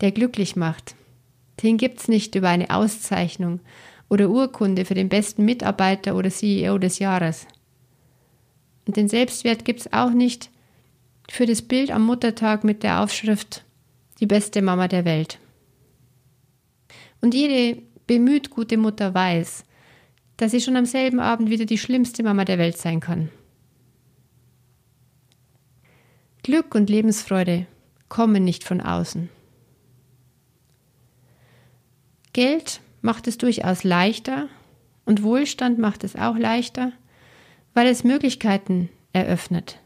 der 0.01 0.12
glücklich 0.12 0.56
macht, 0.56 0.95
den 1.63 1.78
gibt 1.78 1.99
es 1.99 2.08
nicht 2.08 2.36
über 2.36 2.49
eine 2.49 2.69
Auszeichnung 2.69 3.62
oder 4.10 4.30
Urkunde 4.30 4.86
für 4.86 4.93
den 4.93 5.10
besten 5.10 5.45
Mitarbeiter 5.45 6.15
oder 6.15 6.30
CEO 6.30 6.78
des 6.78 6.99
Jahres. 6.99 7.47
Und 8.86 8.97
den 8.97 9.08
Selbstwert 9.08 9.65
gibt 9.65 9.80
es 9.80 9.93
auch 9.93 10.12
nicht 10.12 10.49
für 11.30 11.45
das 11.45 11.62
Bild 11.62 11.89
am 11.89 12.06
Muttertag 12.06 12.63
mit 12.63 12.84
der 12.84 13.02
Aufschrift 13.02 13.63
Die 14.19 14.28
beste 14.28 14.62
Mama 14.62 14.88
der 14.88 15.06
Welt. 15.06 15.39
Und 17.21 17.34
jede 17.34 17.82
bemüht 18.06 18.49
gute 18.49 18.78
Mutter 18.78 19.13
weiß, 19.13 19.63
dass 20.38 20.52
sie 20.52 20.62
schon 20.62 20.76
am 20.76 20.86
selben 20.86 21.19
Abend 21.19 21.49
wieder 21.49 21.65
die 21.65 21.78
schlimmste 21.78 22.23
Mama 22.23 22.43
der 22.43 22.58
Welt 22.58 22.78
sein 22.78 22.99
kann. 22.99 23.30
Glück 26.43 26.76
und 26.76 26.89
Lebensfreude 26.89 27.65
kommen 28.10 28.43
nicht 28.43 28.65
von 28.65 28.82
außen. 28.82 29.30
Geld 32.34 32.82
macht 33.02 33.28
es 33.28 33.38
durchaus 33.38 33.84
leichter 33.84 34.48
und 35.06 35.24
Wohlstand 35.24 35.78
macht 35.78 36.04
es 36.04 36.15
auch 36.15 36.38
leichter, 36.38 36.91
weil 37.74 37.88
es 37.88 38.04
Möglichkeiten 38.04 38.89
eröffnet. 39.13 39.80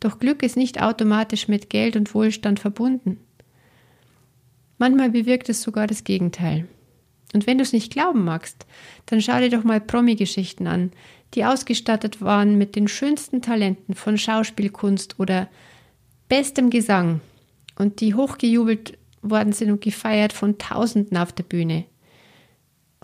Doch 0.00 0.18
Glück 0.18 0.42
ist 0.42 0.56
nicht 0.56 0.82
automatisch 0.82 1.48
mit 1.48 1.70
Geld 1.70 1.96
und 1.96 2.12
Wohlstand 2.14 2.60
verbunden. 2.60 3.18
Manchmal 4.78 5.10
bewirkt 5.10 5.48
es 5.48 5.62
sogar 5.62 5.86
das 5.86 6.04
Gegenteil. 6.04 6.66
Und 7.32 7.46
wenn 7.46 7.58
du 7.58 7.62
es 7.62 7.72
nicht 7.72 7.92
glauben 7.92 8.24
magst, 8.24 8.66
dann 9.06 9.20
schau 9.20 9.38
dir 9.38 9.50
doch 9.50 9.64
mal 9.64 9.80
Promi-Geschichten 9.80 10.66
an, 10.66 10.92
die 11.34 11.44
ausgestattet 11.44 12.20
waren 12.20 12.58
mit 12.58 12.76
den 12.76 12.86
schönsten 12.86 13.42
Talenten 13.42 13.94
von 13.94 14.18
Schauspielkunst 14.18 15.18
oder 15.18 15.48
bestem 16.28 16.70
Gesang 16.70 17.20
und 17.76 18.00
die 18.00 18.14
hochgejubelt 18.14 18.98
worden 19.30 19.52
sind 19.52 19.70
und 19.70 19.80
gefeiert 19.80 20.32
von 20.32 20.58
Tausenden 20.58 21.16
auf 21.16 21.32
der 21.32 21.44
Bühne. 21.44 21.84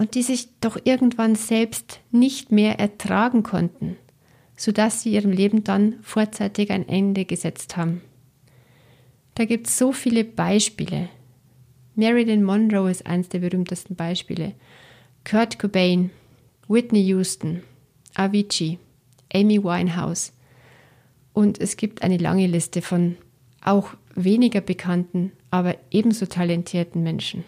und 0.01 0.15
die 0.15 0.23
sich 0.23 0.49
doch 0.63 0.79
irgendwann 0.85 1.35
selbst 1.35 2.01
nicht 2.11 2.51
mehr 2.51 2.81
ertragen 2.81 3.43
konnten, 3.43 3.99
sodass 4.57 5.03
sie 5.03 5.13
ihrem 5.13 5.31
Leben 5.31 5.63
dann 5.63 5.97
vorzeitig 6.01 6.71
ein 6.71 6.89
Ende 6.89 7.27
gesetzt 7.27 7.77
haben. 7.77 8.01
Da 9.35 9.45
gibt 9.45 9.67
es 9.67 9.77
so 9.77 9.93
viele 9.93 10.25
Beispiele. 10.25 11.11
Marilyn 11.97 12.43
Monroe 12.43 12.91
ist 12.91 13.05
eines 13.05 13.29
der 13.29 13.41
berühmtesten 13.41 13.95
Beispiele. 13.95 14.55
Kurt 15.31 15.59
Cobain, 15.59 16.11
Whitney 16.67 17.03
Houston, 17.03 17.63
Avicii, 18.15 18.79
Amy 19.35 19.63
Winehouse. 19.63 20.33
Und 21.35 21.61
es 21.61 21.77
gibt 21.77 22.03
eine 22.03 22.17
lange 22.17 22.47
Liste 22.47 22.81
von 22.81 23.19
auch 23.63 23.91
weniger 24.15 24.63
bekannten, 24.63 25.33
aber 25.51 25.77
ebenso 25.91 26.27
talentierten 26.27 27.03
Menschen. 27.03 27.45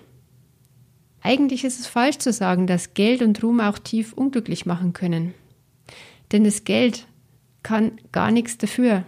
Eigentlich 1.21 1.65
ist 1.65 1.79
es 1.79 1.87
falsch 1.87 2.19
zu 2.19 2.33
sagen, 2.33 2.67
dass 2.67 2.95
Geld 2.95 3.23
und 3.23 3.43
Ruhm 3.43 3.61
auch 3.61 3.79
tief 3.79 4.12
unglücklich 4.12 4.67
machen 4.67 4.93
können. 4.93 5.35
Denn 6.33 6.45
das 6.45 6.65
Geld 6.65 7.07
kann 7.62 7.93
gar 8.11 8.31
nichts 8.31 8.59
dafür. 8.59 9.05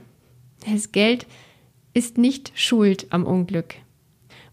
Das 0.70 0.92
Geld 0.92 1.26
ist 1.92 2.18
nicht 2.18 2.52
schuld 2.54 3.07
am 3.11 3.26
Unglück. 3.26 3.74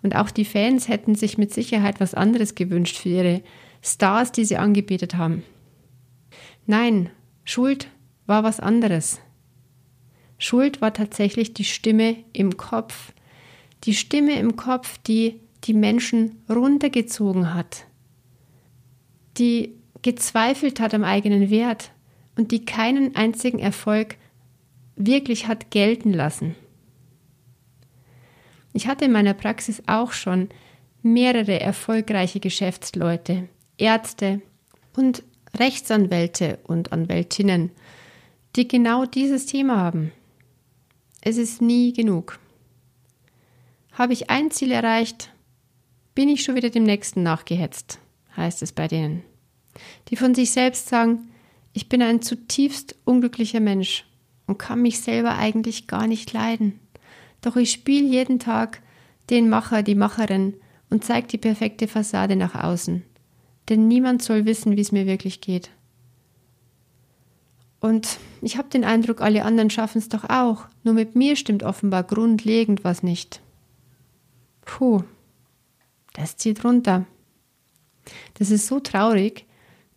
Und 0.02 0.16
auch 0.16 0.32
die 0.32 0.46
Fans 0.46 0.88
hätten 0.88 1.14
sich 1.14 1.38
mit 1.38 1.54
Sicherheit 1.54 2.00
was 2.00 2.16
anderes 2.16 2.56
gewünscht 2.56 2.98
für 2.98 3.10
ihre 3.10 3.44
Stars, 3.84 4.32
die 4.32 4.46
sie 4.46 4.58
angebetet 4.58 5.16
haben. 5.16 5.44
Nein, 6.66 7.10
Schuld 7.44 7.88
war 8.26 8.44
was 8.44 8.60
anderes. 8.60 9.20
Schuld 10.38 10.82
war 10.82 10.94
tatsächlich 10.94 11.54
die 11.54 11.66
Stimme 11.66 12.18
im 12.34 12.58
Kopf. 12.58 13.14
Die 13.84 13.96
Stimme 13.96 14.38
im 14.40 14.56
Kopf, 14.56 14.98
die 15.00 15.40
die 15.64 15.74
Menschen 15.74 16.44
runtergezogen 16.50 17.54
hat, 17.54 17.86
die 19.38 19.76
gezweifelt 20.02 20.80
hat 20.80 20.94
am 20.94 21.04
eigenen 21.04 21.50
Wert 21.50 21.92
und 22.36 22.52
die 22.52 22.66
keinen 22.66 23.16
einzigen 23.16 23.60
Erfolg 23.60 24.18
wirklich 24.96 25.48
hat 25.48 25.72
gelten 25.72 26.14
lassen. 26.14 26.56
Ich 28.74 28.88
hatte 28.88 29.06
in 29.06 29.12
meiner 29.12 29.34
Praxis 29.34 29.84
auch 29.88 30.12
schon 30.12 30.50
mehrere 31.02 31.60
erfolgreiche 31.60 32.40
Geschäftsleute, 32.40 33.50
Ärzte 33.78 34.42
und 34.96 35.24
Rechtsanwälte 35.58 36.60
und 36.64 36.94
Anwältinnen, 36.94 37.72
die 38.56 38.68
genau 38.68 39.06
dieses 39.06 39.46
Thema 39.46 39.78
haben. 39.78 40.12
Es 41.22 41.38
ist 41.38 41.62
nie 41.62 41.94
genug. 41.94 42.40
Habe 43.92 44.14
ich 44.14 44.30
ein 44.30 44.52
Ziel 44.52 44.72
erreicht, 44.72 45.32
bin 46.16 46.30
ich 46.30 46.44
schon 46.44 46.56
wieder 46.56 46.70
dem 46.70 46.84
nächsten 46.84 47.24
nachgehetzt, 47.24 48.00
heißt 48.36 48.62
es 48.62 48.72
bei 48.72 48.88
denen. 48.88 49.24
Die 50.10 50.16
von 50.16 50.34
sich 50.36 50.52
selbst 50.52 50.88
sagen, 50.88 51.30
ich 51.74 51.90
bin 51.90 52.02
ein 52.02 52.22
zutiefst 52.22 52.96
unglücklicher 53.06 53.60
Mensch 53.60 54.06
und 54.48 54.58
kann 54.58 54.82
mich 54.82 55.00
selber 55.00 55.38
eigentlich 55.38 55.88
gar 55.88 56.08
nicht 56.08 56.34
leiden. 56.34 56.80
Doch 57.42 57.56
ich 57.56 57.72
spiele 57.72 58.06
jeden 58.06 58.40
Tag 58.40 58.82
den 59.30 59.50
Macher, 59.50 59.84
die 59.84 59.96
Macherin 59.96 60.56
und 60.90 61.06
zeige 61.06 61.28
die 61.28 61.38
perfekte 61.38 61.88
Fassade 61.88 62.36
nach 62.36 62.56
außen. 62.56 63.04
Denn 63.70 63.88
niemand 63.88 64.22
soll 64.22 64.46
wissen, 64.46 64.76
wie 64.76 64.82
es 64.82 64.92
mir 64.92 65.06
wirklich 65.06 65.42
geht. 65.42 65.70
Und 67.80 68.20
ich 68.42 68.58
habe 68.58 68.70
den 68.70 68.84
Eindruck, 68.84 69.22
alle 69.22 69.44
anderen 69.44 69.70
schaffen 69.70 69.98
es 69.98 70.10
doch 70.10 70.30
auch. 70.30 70.66
Nur 70.84 70.94
mit 70.94 71.16
mir 71.16 71.36
stimmt 71.36 71.64
offenbar 71.64 72.04
grundlegend 72.04 72.84
was 72.84 73.02
nicht. 73.02 73.42
Puh, 74.62 75.04
das 76.14 76.38
zieht 76.38 76.64
runter. 76.64 77.06
Das 78.36 78.52
ist 78.52 78.68
so 78.68 78.80
traurig, 78.80 79.46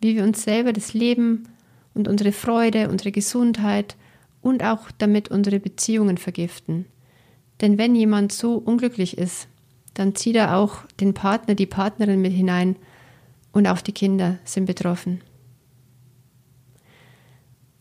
wie 0.01 0.15
wir 0.15 0.23
uns 0.23 0.43
selber 0.43 0.73
das 0.73 0.93
Leben 0.93 1.47
und 1.93 2.07
unsere 2.07 2.31
Freude, 2.31 2.89
unsere 2.89 3.11
Gesundheit 3.11 3.95
und 4.41 4.63
auch 4.63 4.91
damit 4.97 5.29
unsere 5.29 5.59
Beziehungen 5.59 6.17
vergiften. 6.17 6.85
Denn 7.61 7.77
wenn 7.77 7.95
jemand 7.95 8.31
so 8.31 8.57
unglücklich 8.57 9.17
ist, 9.17 9.47
dann 9.93 10.13
zieht 10.13 10.35
er 10.35 10.57
auch 10.57 10.79
den 10.99 11.13
Partner, 11.13 11.55
die 11.55 11.65
Partnerin 11.65 12.21
mit 12.21 12.33
hinein 12.33 12.75
und 13.53 13.65
auch 13.65 13.81
die 13.81 13.93
Kinder 13.93 14.37
sind 14.43 14.65
betroffen. 14.65 15.21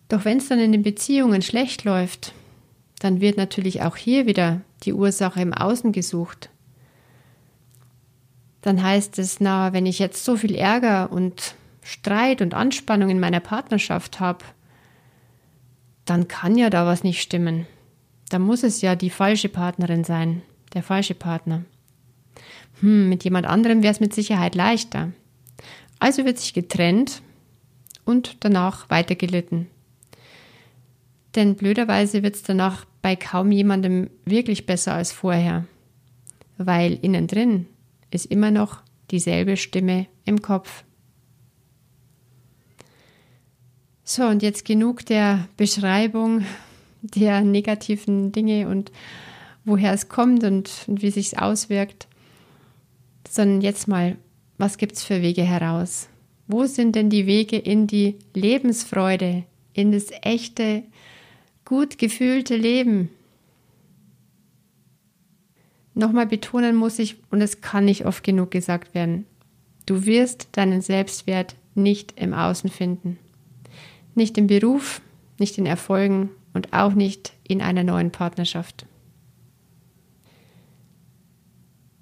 Doch 0.08 0.24
wenn 0.24 0.38
es 0.38 0.48
dann 0.48 0.60
in 0.60 0.70
den 0.70 0.82
Beziehungen 0.82 1.42
schlecht 1.42 1.84
läuft, 1.84 2.32
dann 3.00 3.20
wird 3.20 3.36
natürlich 3.36 3.82
auch 3.82 3.96
hier 3.96 4.26
wieder 4.26 4.60
die 4.84 4.92
Ursache 4.92 5.40
im 5.40 5.52
Außen 5.52 5.90
gesucht. 5.90 6.50
Dann 8.64 8.82
heißt 8.82 9.18
es, 9.18 9.40
na, 9.40 9.74
wenn 9.74 9.84
ich 9.84 9.98
jetzt 9.98 10.24
so 10.24 10.38
viel 10.38 10.54
Ärger 10.54 11.12
und 11.12 11.54
Streit 11.82 12.40
und 12.40 12.54
Anspannung 12.54 13.10
in 13.10 13.20
meiner 13.20 13.40
Partnerschaft 13.40 14.20
habe, 14.20 14.42
dann 16.06 16.28
kann 16.28 16.56
ja 16.56 16.70
da 16.70 16.86
was 16.86 17.04
nicht 17.04 17.20
stimmen. 17.20 17.66
Da 18.30 18.38
muss 18.38 18.62
es 18.62 18.80
ja 18.80 18.96
die 18.96 19.10
falsche 19.10 19.50
Partnerin 19.50 20.02
sein, 20.02 20.40
der 20.72 20.82
falsche 20.82 21.14
Partner. 21.14 21.66
Hm, 22.80 23.10
mit 23.10 23.22
jemand 23.22 23.44
anderem 23.44 23.82
wäre 23.82 23.92
es 23.92 24.00
mit 24.00 24.14
Sicherheit 24.14 24.54
leichter. 24.54 25.12
Also 25.98 26.24
wird 26.24 26.38
sich 26.38 26.54
getrennt 26.54 27.20
und 28.06 28.38
danach 28.40 28.88
weitergelitten. 28.88 29.66
Denn 31.34 31.56
blöderweise 31.56 32.22
wird 32.22 32.36
es 32.36 32.42
danach 32.42 32.86
bei 33.02 33.14
kaum 33.14 33.52
jemandem 33.52 34.08
wirklich 34.24 34.64
besser 34.64 34.94
als 34.94 35.12
vorher, 35.12 35.66
weil 36.56 36.98
innen 37.02 37.26
drin 37.26 37.66
ist 38.14 38.26
immer 38.26 38.50
noch 38.50 38.82
dieselbe 39.10 39.56
Stimme 39.56 40.06
im 40.24 40.40
Kopf. 40.40 40.84
So, 44.04 44.24
und 44.24 44.42
jetzt 44.42 44.64
genug 44.64 45.04
der 45.06 45.48
Beschreibung 45.56 46.44
der 47.02 47.42
negativen 47.42 48.32
Dinge 48.32 48.68
und 48.68 48.92
woher 49.64 49.92
es 49.92 50.08
kommt 50.08 50.44
und, 50.44 50.70
und 50.86 51.02
wie 51.02 51.10
sich 51.10 51.38
auswirkt, 51.38 52.06
sondern 53.28 53.60
jetzt 53.60 53.88
mal, 53.88 54.16
was 54.58 54.78
gibt 54.78 54.92
es 54.92 55.02
für 55.02 55.22
Wege 55.22 55.42
heraus? 55.42 56.08
Wo 56.46 56.66
sind 56.66 56.94
denn 56.96 57.10
die 57.10 57.26
Wege 57.26 57.56
in 57.56 57.86
die 57.86 58.16
Lebensfreude, 58.34 59.44
in 59.72 59.92
das 59.92 60.06
echte 60.22 60.84
gut 61.64 61.98
gefühlte 61.98 62.56
Leben. 62.56 63.10
Nochmal 65.94 66.26
betonen 66.26 66.74
muss 66.74 66.98
ich, 66.98 67.16
und 67.30 67.40
es 67.40 67.60
kann 67.60 67.84
nicht 67.84 68.04
oft 68.04 68.24
genug 68.24 68.50
gesagt 68.50 68.94
werden, 68.94 69.26
du 69.86 70.06
wirst 70.06 70.48
deinen 70.52 70.80
Selbstwert 70.80 71.54
nicht 71.74 72.18
im 72.20 72.34
Außen 72.34 72.70
finden. 72.70 73.18
Nicht 74.14 74.36
im 74.38 74.46
Beruf, 74.46 75.00
nicht 75.38 75.58
in 75.58 75.66
Erfolgen 75.66 76.30
und 76.52 76.72
auch 76.72 76.94
nicht 76.94 77.32
in 77.46 77.62
einer 77.62 77.84
neuen 77.84 78.10
Partnerschaft. 78.10 78.86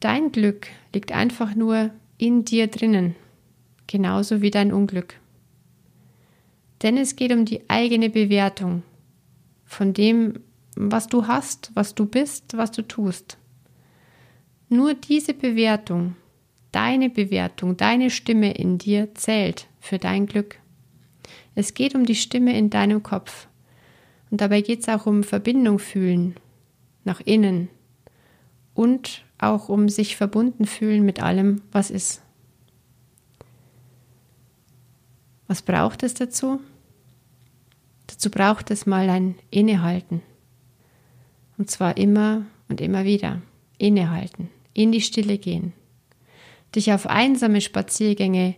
Dein 0.01 0.33
Glück 0.33 0.69
liegt 0.95 1.13
einfach 1.13 1.55
nur 1.55 1.91
in 2.19 2.45
dir 2.45 2.67
drinnen, 2.67 3.15
genauso 3.87 4.43
wie 4.43 4.51
dein 4.51 4.73
Unglück. 4.73 5.15
Denn 6.83 6.97
es 6.97 7.15
geht 7.15 7.33
um 7.33 7.45
die 7.45 7.69
eigene 7.69 8.11
Bewertung 8.11 8.83
von 9.65 9.93
dem, 9.93 10.41
was 10.75 11.07
du 11.07 11.27
hast, 11.27 11.71
was 11.75 11.95
du 11.95 12.07
bist, 12.07 12.57
was 12.57 12.73
du 12.73 12.83
tust. 12.83 13.39
Nur 14.73 14.95
diese 14.95 15.35
Bewertung, 15.35 16.17
deine 16.71 17.11
Bewertung, 17.11 17.77
deine 17.77 18.09
Stimme 18.09 18.53
in 18.53 18.79
dir 18.79 19.15
zählt 19.15 19.69
für 19.81 19.99
dein 19.99 20.25
Glück. 20.25 20.59
Es 21.55 21.75
geht 21.75 21.95
um 21.95 22.07
die 22.07 22.15
Stimme 22.15 22.57
in 22.57 22.71
deinem 22.71 23.03
Kopf. 23.03 23.49
Und 24.31 24.41
dabei 24.41 24.63
geht 24.63 24.81
es 24.81 24.89
auch 24.89 25.05
um 25.05 25.25
Verbindung 25.25 25.79
fühlen, 25.79 26.37
nach 27.05 27.21
innen 27.21 27.69
und 28.73 29.27
auch 29.37 29.69
um 29.69 29.91
sich 29.91 30.17
verbunden 30.17 30.65
fühlen 30.65 31.05
mit 31.05 31.23
allem, 31.23 31.61
was 31.71 31.91
ist. 31.91 32.23
Was 35.49 35.61
braucht 35.61 36.03
es 36.03 36.15
dazu? 36.15 36.63
Dazu 38.07 38.31
braucht 38.31 38.71
es 38.71 38.87
mal 38.87 39.11
ein 39.11 39.35
Innehalten. 39.51 40.23
Und 41.59 41.71
zwar 41.71 41.99
immer 41.99 42.47
und 42.71 42.81
immer 42.81 43.05
wieder. 43.05 43.43
Innehalten, 43.83 44.49
in 44.75 44.93
die 44.93 45.01
Stille 45.01 45.39
gehen. 45.39 45.73
Dich 46.75 46.93
auf 46.93 47.07
einsame 47.07 47.61
Spaziergänge 47.61 48.55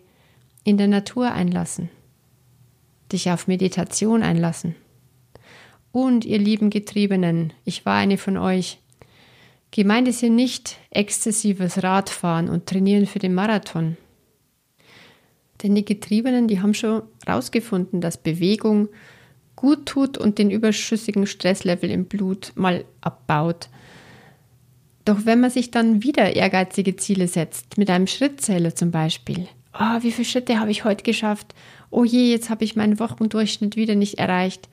in 0.62 0.78
der 0.78 0.88
Natur 0.88 1.32
einlassen. 1.32 1.90
Dich 3.12 3.30
auf 3.30 3.46
Meditation 3.46 4.22
einlassen. 4.22 4.74
Und 5.92 6.24
ihr 6.24 6.38
lieben 6.38 6.70
Getriebenen, 6.70 7.52
ich 7.64 7.86
war 7.86 7.96
eine 7.96 8.18
von 8.18 8.36
euch. 8.36 8.78
Gemeint 9.70 10.08
ist 10.08 10.20
hier 10.20 10.30
nicht 10.30 10.78
exzessives 10.90 11.82
Radfahren 11.82 12.48
und 12.48 12.66
Trainieren 12.66 13.06
für 13.06 13.18
den 13.18 13.34
Marathon. 13.34 13.96
Denn 15.62 15.74
die 15.74 15.84
Getriebenen, 15.84 16.48
die 16.48 16.60
haben 16.60 16.74
schon 16.74 17.02
herausgefunden, 17.24 18.00
dass 18.00 18.16
Bewegung 18.16 18.88
gut 19.56 19.86
tut 19.86 20.18
und 20.18 20.38
den 20.38 20.50
überschüssigen 20.50 21.26
Stresslevel 21.26 21.90
im 21.90 22.06
Blut 22.06 22.52
mal 22.54 22.84
abbaut. 23.00 23.68
Doch 25.04 25.26
wenn 25.26 25.40
man 25.40 25.50
sich 25.50 25.70
dann 25.70 26.02
wieder 26.02 26.34
ehrgeizige 26.34 26.96
Ziele 26.96 27.28
setzt, 27.28 27.76
mit 27.76 27.90
einem 27.90 28.06
Schrittzähler 28.06 28.74
zum 28.74 28.90
Beispiel, 28.90 29.48
oh, 29.78 30.02
wie 30.02 30.12
viele 30.12 30.24
Schritte 30.24 30.58
habe 30.58 30.70
ich 30.70 30.84
heute 30.84 31.04
geschafft? 31.04 31.54
Oh 31.90 32.04
je, 32.04 32.30
jetzt 32.30 32.48
habe 32.48 32.64
ich 32.64 32.76
meinen 32.76 32.98
Wochendurchschnitt 32.98 33.76
wieder 33.76 33.94
nicht 33.94 34.18
erreicht. 34.18 34.68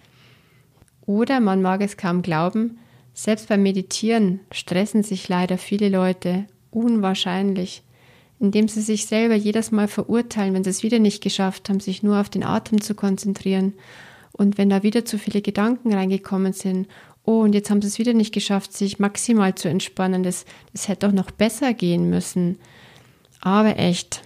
Oder 1.05 1.39
man 1.39 1.61
mag 1.61 1.81
es 1.81 1.97
kaum 1.97 2.21
glauben, 2.21 2.79
selbst 3.13 3.49
beim 3.49 3.63
Meditieren 3.63 4.39
stressen 4.51 5.03
sich 5.03 5.27
leider 5.27 5.57
viele 5.57 5.89
Leute 5.89 6.45
unwahrscheinlich, 6.69 7.83
indem 8.39 8.67
sie 8.67 8.81
sich 8.81 9.05
selber 9.05 9.35
jedes 9.35 9.71
Mal 9.71 9.87
verurteilen, 9.87 10.53
wenn 10.53 10.63
sie 10.63 10.69
es 10.69 10.83
wieder 10.83 10.99
nicht 10.99 11.21
geschafft 11.21 11.69
haben, 11.69 11.81
sich 11.81 12.03
nur 12.03 12.19
auf 12.19 12.29
den 12.29 12.43
Atem 12.43 12.79
zu 12.79 12.95
konzentrieren. 12.95 13.73
Und 14.31 14.57
wenn 14.57 14.69
da 14.69 14.81
wieder 14.81 15.03
zu 15.03 15.17
viele 15.17 15.41
Gedanken 15.41 15.93
reingekommen 15.93 16.53
sind, 16.53 16.87
oh, 17.25 17.41
und 17.41 17.53
jetzt 17.53 17.69
haben 17.69 17.81
sie 17.81 17.87
es 17.87 17.99
wieder 17.99 18.13
nicht 18.13 18.33
geschafft, 18.33 18.73
sich 18.73 18.99
maximal 18.99 19.55
zu 19.55 19.69
entspannen, 19.69 20.23
das, 20.23 20.45
das 20.73 20.87
hätte 20.87 21.07
doch 21.07 21.13
noch 21.13 21.31
besser 21.31 21.73
gehen 21.73 22.09
müssen. 22.09 22.57
Aber 23.41 23.77
echt, 23.77 24.21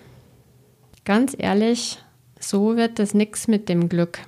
ganz 1.03 1.35
ehrlich, 1.37 1.99
so 2.39 2.75
wird 2.75 2.99
das 2.99 3.13
nichts 3.13 3.47
mit 3.47 3.69
dem 3.69 3.89
Glück. 3.89 4.19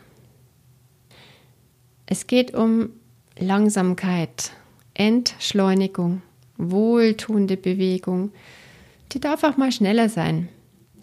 Es 2.05 2.27
geht 2.27 2.53
um 2.53 2.89
Langsamkeit, 3.37 4.51
Entschleunigung, 4.93 6.21
wohltuende 6.57 7.57
Bewegung. 7.57 8.31
Die 9.11 9.19
darf 9.19 9.43
auch 9.43 9.57
mal 9.57 9.71
schneller 9.71 10.09
sein, 10.09 10.49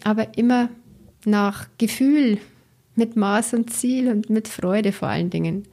aber 0.03 0.37
immer 0.37 0.69
nach 1.25 1.67
Gefühl, 1.77 2.39
mit 2.95 3.15
Maß 3.15 3.53
und 3.53 3.71
Ziel 3.71 4.09
und 4.09 4.29
mit 4.29 4.47
Freude 4.47 4.91
vor 4.91 5.09
allen 5.09 5.29
Dingen. 5.29 5.67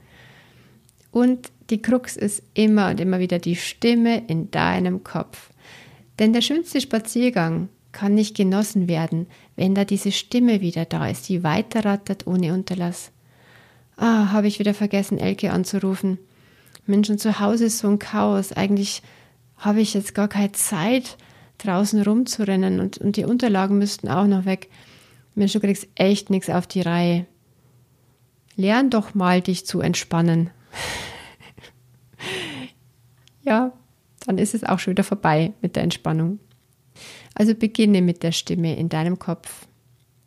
Und 1.12 1.52
die 1.70 1.80
Krux 1.80 2.16
ist 2.16 2.42
immer 2.54 2.90
und 2.90 2.98
immer 2.98 3.20
wieder 3.20 3.38
die 3.38 3.54
Stimme 3.54 4.26
in 4.26 4.50
deinem 4.50 5.04
Kopf. 5.04 5.50
Denn 6.18 6.32
der 6.32 6.40
schönste 6.40 6.80
Spaziergang 6.80 7.68
kann 7.92 8.14
nicht 8.14 8.36
genossen 8.36 8.88
werden, 8.88 9.26
wenn 9.54 9.74
da 9.74 9.84
diese 9.84 10.10
Stimme 10.10 10.60
wieder 10.60 10.86
da 10.86 11.08
ist, 11.08 11.28
die 11.28 11.44
weiterrattert 11.44 12.26
ohne 12.26 12.52
Unterlass. 12.52 13.12
Ah, 13.96 14.32
habe 14.32 14.48
ich 14.48 14.58
wieder 14.58 14.74
vergessen, 14.74 15.18
Elke 15.18 15.52
anzurufen. 15.52 16.18
Menschen 16.86 17.18
zu 17.18 17.38
Hause 17.38 17.66
ist 17.66 17.78
so 17.78 17.88
ein 17.88 17.98
Chaos. 17.98 18.52
Eigentlich 18.52 19.02
habe 19.58 19.80
ich 19.80 19.94
jetzt 19.94 20.14
gar 20.14 20.28
keine 20.28 20.52
Zeit, 20.52 21.16
draußen 21.58 22.02
rumzurennen 22.02 22.80
und, 22.80 22.98
und 22.98 23.16
die 23.16 23.24
Unterlagen 23.24 23.78
müssten 23.78 24.08
auch 24.08 24.26
noch 24.26 24.46
weg. 24.46 24.68
Mensch, 25.34 25.52
du 25.52 25.60
kriegst 25.60 25.86
echt 25.94 26.30
nichts 26.30 26.50
auf 26.50 26.66
die 26.66 26.80
Reihe. 26.80 27.26
Lern 28.56 28.90
doch 28.90 29.14
mal, 29.14 29.40
dich 29.40 29.66
zu 29.66 29.80
entspannen. 29.80 30.50
Ja, 33.42 33.72
dann 34.26 34.38
ist 34.38 34.54
es 34.54 34.64
auch 34.64 34.78
schon 34.78 34.92
wieder 34.92 35.04
vorbei 35.04 35.52
mit 35.60 35.76
der 35.76 35.82
Entspannung. 35.82 36.38
Also 37.34 37.54
beginne 37.54 38.02
mit 38.02 38.22
der 38.22 38.32
Stimme 38.32 38.76
in 38.76 38.88
deinem 38.88 39.18
Kopf. 39.18 39.66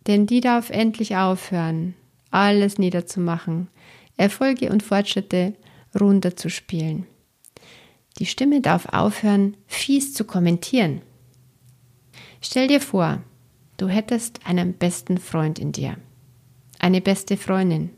Denn 0.08 0.28
die 0.28 0.42
darf 0.42 0.70
endlich 0.70 1.16
aufhören, 1.16 1.96
alles 2.32 2.78
niederzumachen, 2.78 3.70
Erfolge 4.18 4.72
und 4.72 4.84
Fortschritte 4.84 5.54
runterzuspielen. 6.00 7.06
Die 8.20 8.26
Stimme 8.26 8.62
darf 8.62 8.88
aufhören, 8.88 9.58
fies 9.68 10.14
zu 10.14 10.24
kommentieren. 10.24 11.02
Stell 12.42 12.68
dir 12.68 12.80
vor, 12.80 13.22
du 13.78 13.88
hättest 13.88 14.46
einen 14.46 14.74
besten 14.74 15.18
Freund 15.18 15.60
in 15.60 15.72
dir, 15.72 15.98
eine 16.80 17.02
beste 17.02 17.38
Freundin. 17.38 17.90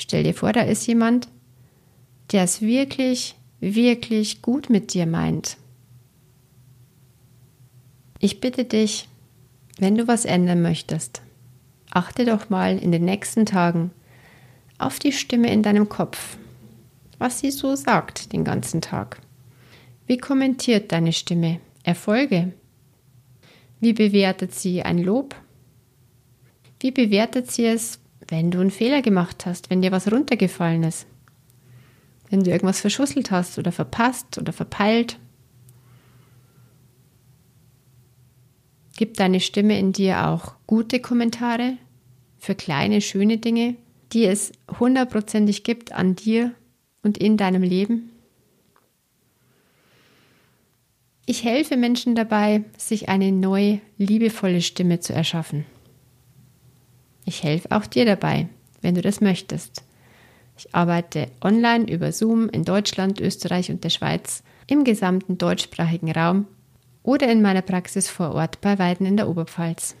Stell 0.00 0.22
dir 0.22 0.32
vor, 0.32 0.52
da 0.54 0.62
ist 0.62 0.86
jemand, 0.86 1.28
der 2.32 2.44
es 2.44 2.62
wirklich, 2.62 3.34
wirklich 3.60 4.40
gut 4.40 4.70
mit 4.70 4.94
dir 4.94 5.04
meint. 5.04 5.58
Ich 8.18 8.40
bitte 8.40 8.64
dich, 8.64 9.08
wenn 9.78 9.96
du 9.96 10.08
was 10.08 10.24
ändern 10.24 10.62
möchtest, 10.62 11.20
achte 11.90 12.24
doch 12.24 12.48
mal 12.48 12.78
in 12.78 12.92
den 12.92 13.04
nächsten 13.04 13.44
Tagen 13.44 13.90
auf 14.78 14.98
die 14.98 15.12
Stimme 15.12 15.52
in 15.52 15.62
deinem 15.62 15.90
Kopf, 15.90 16.38
was 17.18 17.40
sie 17.40 17.50
so 17.50 17.76
sagt 17.76 18.32
den 18.32 18.42
ganzen 18.44 18.80
Tag. 18.80 19.20
Wie 20.06 20.16
kommentiert 20.16 20.92
deine 20.92 21.12
Stimme 21.12 21.60
Erfolge? 21.82 22.52
Wie 23.80 23.92
bewertet 23.92 24.54
sie 24.54 24.82
ein 24.82 24.98
Lob? 24.98 25.34
Wie 26.80 26.90
bewertet 26.90 27.50
sie 27.50 27.66
es, 27.66 27.99
wenn 28.30 28.50
du 28.50 28.60
einen 28.60 28.70
Fehler 28.70 29.02
gemacht 29.02 29.44
hast, 29.44 29.70
wenn 29.70 29.82
dir 29.82 29.92
was 29.92 30.10
runtergefallen 30.10 30.84
ist? 30.84 31.06
Wenn 32.30 32.44
du 32.44 32.50
irgendwas 32.50 32.80
verschusselt 32.80 33.30
hast 33.30 33.58
oder 33.58 33.72
verpasst 33.72 34.38
oder 34.38 34.52
verpeilt? 34.52 35.18
Gibt 38.96 39.18
deine 39.18 39.40
Stimme 39.40 39.78
in 39.78 39.92
dir 39.92 40.28
auch 40.28 40.54
gute 40.66 41.00
Kommentare 41.00 41.76
für 42.38 42.54
kleine, 42.54 43.00
schöne 43.00 43.38
Dinge, 43.38 43.76
die 44.12 44.24
es 44.24 44.52
hundertprozentig 44.78 45.64
gibt 45.64 45.92
an 45.92 46.14
dir 46.14 46.52
und 47.02 47.18
in 47.18 47.36
deinem 47.36 47.62
Leben? 47.62 48.10
Ich 51.26 51.44
helfe 51.44 51.76
Menschen 51.76 52.14
dabei, 52.14 52.64
sich 52.76 53.08
eine 53.08 53.32
neue, 53.32 53.80
liebevolle 53.98 54.62
Stimme 54.62 55.00
zu 55.00 55.12
erschaffen. 55.12 55.64
Ich 57.30 57.44
helfe 57.44 57.70
auch 57.70 57.86
dir 57.86 58.04
dabei, 58.04 58.48
wenn 58.82 58.96
du 58.96 59.02
das 59.02 59.20
möchtest. 59.20 59.84
Ich 60.58 60.74
arbeite 60.74 61.28
online 61.40 61.88
über 61.88 62.10
Zoom 62.10 62.48
in 62.48 62.64
Deutschland, 62.64 63.20
Österreich 63.20 63.70
und 63.70 63.84
der 63.84 63.90
Schweiz, 63.90 64.42
im 64.66 64.82
gesamten 64.82 65.38
deutschsprachigen 65.38 66.10
Raum 66.10 66.48
oder 67.04 67.30
in 67.30 67.40
meiner 67.40 67.62
Praxis 67.62 68.08
vor 68.08 68.34
Ort 68.34 68.60
bei 68.60 68.80
Weiden 68.80 69.06
in 69.06 69.16
der 69.16 69.28
Oberpfalz. 69.28 69.94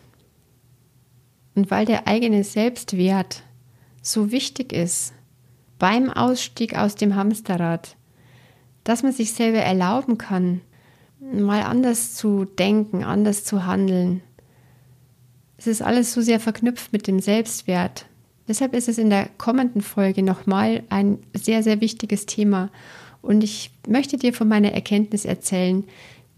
Und 1.54 1.70
weil 1.70 1.86
der 1.86 2.08
eigene 2.08 2.42
Selbstwert 2.42 3.44
so 4.02 4.32
wichtig 4.32 4.72
ist 4.72 5.12
beim 5.78 6.10
Ausstieg 6.10 6.76
aus 6.76 6.96
dem 6.96 7.14
Hamsterrad, 7.14 7.94
dass 8.82 9.04
man 9.04 9.12
sich 9.12 9.34
selber 9.34 9.60
erlauben 9.60 10.18
kann, 10.18 10.62
mal 11.20 11.62
anders 11.62 12.16
zu 12.16 12.44
denken, 12.44 13.04
anders 13.04 13.44
zu 13.44 13.66
handeln. 13.66 14.20
Es 15.60 15.66
ist 15.66 15.82
alles 15.82 16.14
so 16.14 16.22
sehr 16.22 16.40
verknüpft 16.40 16.90
mit 16.90 17.06
dem 17.06 17.20
Selbstwert. 17.20 18.06
Deshalb 18.48 18.74
ist 18.74 18.88
es 18.88 18.96
in 18.96 19.10
der 19.10 19.28
kommenden 19.36 19.82
Folge 19.82 20.22
nochmal 20.22 20.82
ein 20.88 21.18
sehr, 21.34 21.62
sehr 21.62 21.82
wichtiges 21.82 22.24
Thema. 22.24 22.70
Und 23.20 23.44
ich 23.44 23.70
möchte 23.86 24.16
dir 24.16 24.32
von 24.32 24.48
meiner 24.48 24.72
Erkenntnis 24.72 25.26
erzählen, 25.26 25.84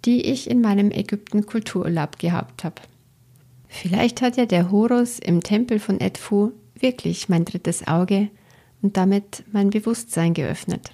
die 0.04 0.22
ich 0.22 0.50
in 0.50 0.60
meinem 0.60 0.90
Ägypten-Kultururlaub 0.90 2.18
gehabt 2.18 2.64
habe. 2.64 2.82
Vielleicht 3.68 4.22
hat 4.22 4.36
ja 4.38 4.44
der 4.44 4.72
Horus 4.72 5.20
im 5.20 5.40
Tempel 5.40 5.78
von 5.78 6.00
Edfu 6.00 6.50
wirklich 6.74 7.28
mein 7.28 7.44
drittes 7.44 7.86
Auge 7.86 8.28
und 8.82 8.96
damit 8.96 9.44
mein 9.52 9.70
Bewusstsein 9.70 10.34
geöffnet. 10.34 10.90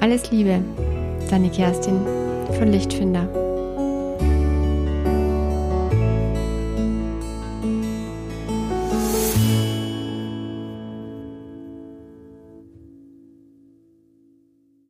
Alles 0.00 0.32
Liebe, 0.32 0.60
deine 1.30 1.50
Kerstin 1.50 2.00
von 2.58 2.72
Lichtfinder. 2.72 3.47